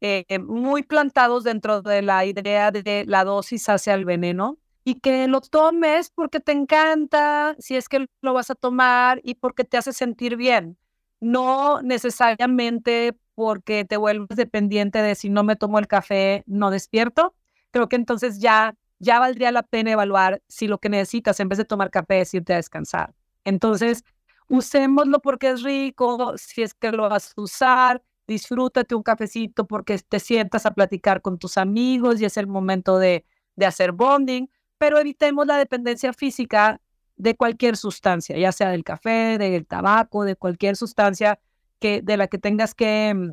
eh, 0.00 0.38
muy 0.38 0.82
plantados 0.82 1.44
dentro 1.44 1.82
de 1.82 2.02
la 2.02 2.24
idea 2.24 2.70
de 2.70 3.04
la 3.06 3.24
dosis 3.24 3.68
hacia 3.68 3.94
el 3.94 4.04
veneno 4.04 4.58
y 4.84 5.00
que 5.00 5.28
lo 5.28 5.40
tomes 5.40 6.10
porque 6.10 6.40
te 6.40 6.52
encanta, 6.52 7.56
si 7.58 7.76
es 7.76 7.88
que 7.88 8.06
lo 8.20 8.34
vas 8.34 8.50
a 8.50 8.54
tomar 8.54 9.20
y 9.22 9.34
porque 9.34 9.64
te 9.64 9.76
hace 9.76 9.92
sentir 9.92 10.36
bien, 10.36 10.78
no 11.24 11.80
necesariamente 11.82 13.16
porque 13.34 13.84
te 13.84 13.96
vuelves 13.96 14.36
dependiente 14.36 15.00
de 15.00 15.14
si 15.14 15.30
no 15.30 15.42
me 15.42 15.56
tomo 15.56 15.78
el 15.78 15.88
café, 15.88 16.44
no 16.46 16.70
despierto. 16.70 17.34
Creo 17.70 17.88
que 17.88 17.96
entonces 17.96 18.40
ya, 18.40 18.76
ya 18.98 19.18
valdría 19.18 19.50
la 19.50 19.62
pena 19.62 19.92
evaluar 19.92 20.42
si 20.48 20.68
lo 20.68 20.78
que 20.78 20.90
necesitas 20.90 21.40
en 21.40 21.48
vez 21.48 21.58
de 21.58 21.64
tomar 21.64 21.90
café 21.90 22.20
es 22.20 22.34
irte 22.34 22.52
a 22.52 22.56
descansar. 22.56 23.14
Entonces, 23.44 24.04
usémoslo 24.48 25.20
porque 25.20 25.50
es 25.50 25.62
rico, 25.62 26.34
si 26.36 26.62
es 26.62 26.74
que 26.74 26.92
lo 26.92 27.08
vas 27.08 27.32
a 27.36 27.40
usar, 27.40 28.02
disfrútate 28.26 28.94
un 28.94 29.02
cafecito 29.02 29.66
porque 29.66 29.98
te 29.98 30.20
sientas 30.20 30.66
a 30.66 30.74
platicar 30.74 31.22
con 31.22 31.38
tus 31.38 31.56
amigos 31.56 32.20
y 32.20 32.26
es 32.26 32.36
el 32.36 32.46
momento 32.46 32.98
de, 32.98 33.24
de 33.56 33.66
hacer 33.66 33.92
bonding, 33.92 34.48
pero 34.78 34.98
evitemos 34.98 35.46
la 35.46 35.56
dependencia 35.56 36.12
física 36.12 36.80
de 37.24 37.34
cualquier 37.34 37.78
sustancia, 37.78 38.36
ya 38.36 38.52
sea 38.52 38.68
del 38.68 38.84
café, 38.84 39.38
del 39.38 39.66
tabaco, 39.66 40.24
de 40.24 40.36
cualquier 40.36 40.76
sustancia 40.76 41.40
que, 41.80 42.02
de 42.02 42.18
la 42.18 42.28
que 42.28 42.36
tengas 42.36 42.74
que, 42.74 43.14
mm, 43.14 43.30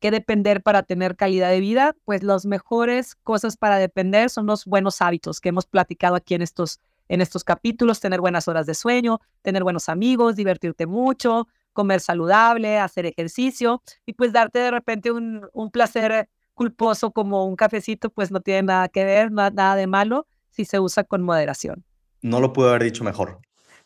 que 0.00 0.10
depender 0.10 0.64
para 0.64 0.82
tener 0.82 1.14
calidad 1.14 1.50
de 1.50 1.60
vida, 1.60 1.94
pues 2.04 2.24
las 2.24 2.44
mejores 2.44 3.14
cosas 3.22 3.56
para 3.56 3.78
depender 3.78 4.30
son 4.30 4.46
los 4.46 4.64
buenos 4.64 5.00
hábitos 5.00 5.40
que 5.40 5.50
hemos 5.50 5.64
platicado 5.64 6.16
aquí 6.16 6.34
en 6.34 6.42
estos, 6.42 6.80
en 7.08 7.20
estos 7.20 7.44
capítulos, 7.44 8.00
tener 8.00 8.20
buenas 8.20 8.48
horas 8.48 8.66
de 8.66 8.74
sueño, 8.74 9.20
tener 9.42 9.62
buenos 9.62 9.88
amigos, 9.88 10.34
divertirte 10.34 10.86
mucho, 10.86 11.46
comer 11.72 12.00
saludable, 12.00 12.80
hacer 12.80 13.06
ejercicio 13.06 13.80
y 14.06 14.14
pues 14.14 14.32
darte 14.32 14.58
de 14.58 14.72
repente 14.72 15.12
un, 15.12 15.46
un 15.52 15.70
placer 15.70 16.28
culposo 16.54 17.12
como 17.12 17.46
un 17.46 17.54
cafecito, 17.54 18.10
pues 18.10 18.32
no 18.32 18.40
tiene 18.40 18.64
nada 18.64 18.88
que 18.88 19.04
ver, 19.04 19.30
nada 19.30 19.76
de 19.76 19.86
malo 19.86 20.26
si 20.48 20.64
se 20.64 20.80
usa 20.80 21.04
con 21.04 21.22
moderación. 21.22 21.84
No 22.22 22.40
lo 22.40 22.52
pude 22.52 22.68
haber 22.68 22.84
dicho 22.84 23.04
mejor. 23.04 23.40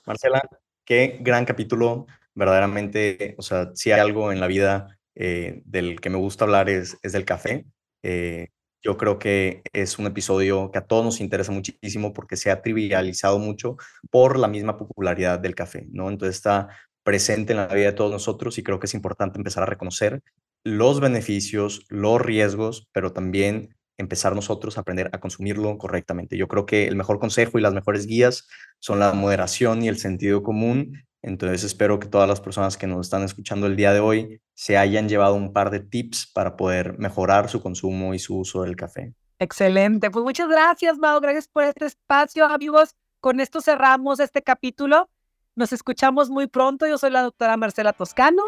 Marcela, 0.06 0.42
qué 0.84 1.18
gran 1.20 1.44
capítulo, 1.44 2.06
verdaderamente, 2.34 3.34
o 3.38 3.42
sea, 3.42 3.70
si 3.74 3.92
hay 3.92 4.00
algo 4.00 4.32
en 4.32 4.40
la 4.40 4.46
vida 4.46 4.98
eh, 5.14 5.62
del 5.64 6.00
que 6.00 6.10
me 6.10 6.18
gusta 6.18 6.44
hablar 6.44 6.68
es, 6.68 6.98
es 7.02 7.12
del 7.12 7.24
café. 7.24 7.66
Eh, 8.02 8.48
yo 8.82 8.98
creo 8.98 9.18
que 9.18 9.62
es 9.72 9.98
un 9.98 10.06
episodio 10.06 10.70
que 10.70 10.78
a 10.78 10.86
todos 10.86 11.04
nos 11.04 11.20
interesa 11.20 11.52
muchísimo 11.52 12.12
porque 12.12 12.36
se 12.36 12.50
ha 12.50 12.60
trivializado 12.60 13.38
mucho 13.38 13.76
por 14.10 14.38
la 14.38 14.48
misma 14.48 14.76
popularidad 14.76 15.38
del 15.38 15.54
café, 15.54 15.86
¿no? 15.90 16.10
Entonces 16.10 16.36
está 16.36 16.68
presente 17.02 17.52
en 17.52 17.58
la 17.58 17.66
vida 17.68 17.86
de 17.86 17.92
todos 17.92 18.10
nosotros 18.10 18.58
y 18.58 18.62
creo 18.62 18.78
que 18.78 18.86
es 18.86 18.94
importante 18.94 19.38
empezar 19.38 19.62
a 19.62 19.66
reconocer 19.66 20.22
los 20.64 21.00
beneficios, 21.00 21.86
los 21.88 22.20
riesgos, 22.20 22.88
pero 22.92 23.12
también 23.12 23.73
empezar 23.98 24.34
nosotros 24.34 24.76
a 24.76 24.80
aprender 24.80 25.10
a 25.12 25.20
consumirlo 25.20 25.78
correctamente. 25.78 26.36
Yo 26.36 26.48
creo 26.48 26.66
que 26.66 26.86
el 26.86 26.96
mejor 26.96 27.18
consejo 27.18 27.58
y 27.58 27.62
las 27.62 27.74
mejores 27.74 28.06
guías 28.06 28.48
son 28.80 28.98
la 28.98 29.12
moderación 29.12 29.82
y 29.82 29.88
el 29.88 29.98
sentido 29.98 30.42
común. 30.42 31.04
Entonces 31.22 31.64
espero 31.64 31.98
que 31.98 32.08
todas 32.08 32.28
las 32.28 32.40
personas 32.40 32.76
que 32.76 32.86
nos 32.86 33.06
están 33.06 33.22
escuchando 33.22 33.66
el 33.66 33.76
día 33.76 33.92
de 33.92 34.00
hoy 34.00 34.40
se 34.54 34.76
hayan 34.76 35.08
llevado 35.08 35.34
un 35.34 35.52
par 35.52 35.70
de 35.70 35.80
tips 35.80 36.30
para 36.34 36.56
poder 36.56 36.98
mejorar 36.98 37.48
su 37.48 37.62
consumo 37.62 38.14
y 38.14 38.18
su 38.18 38.38
uso 38.38 38.62
del 38.62 38.76
café. 38.76 39.14
Excelente. 39.38 40.10
Pues 40.10 40.24
muchas 40.24 40.48
gracias, 40.48 40.98
Mao. 40.98 41.20
Gracias 41.20 41.48
por 41.48 41.64
este 41.64 41.86
espacio, 41.86 42.46
amigos. 42.46 42.94
Con 43.20 43.40
esto 43.40 43.60
cerramos 43.60 44.20
este 44.20 44.42
capítulo. 44.42 45.08
Nos 45.56 45.72
escuchamos 45.72 46.30
muy 46.30 46.46
pronto. 46.46 46.86
Yo 46.86 46.98
soy 46.98 47.10
la 47.10 47.22
doctora 47.22 47.56
Marcela 47.56 47.92
Toscano. 47.92 48.42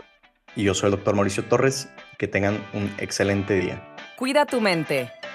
Y 0.54 0.64
yo 0.64 0.74
soy 0.74 0.88
el 0.88 0.96
doctor 0.96 1.14
Mauricio 1.14 1.44
Torres. 1.44 1.88
Que 2.18 2.28
tengan 2.28 2.62
un 2.72 2.92
excelente 2.98 3.54
día. 3.54 3.82
Cuida 4.18 4.46
tu 4.46 4.60
mente. 4.60 5.10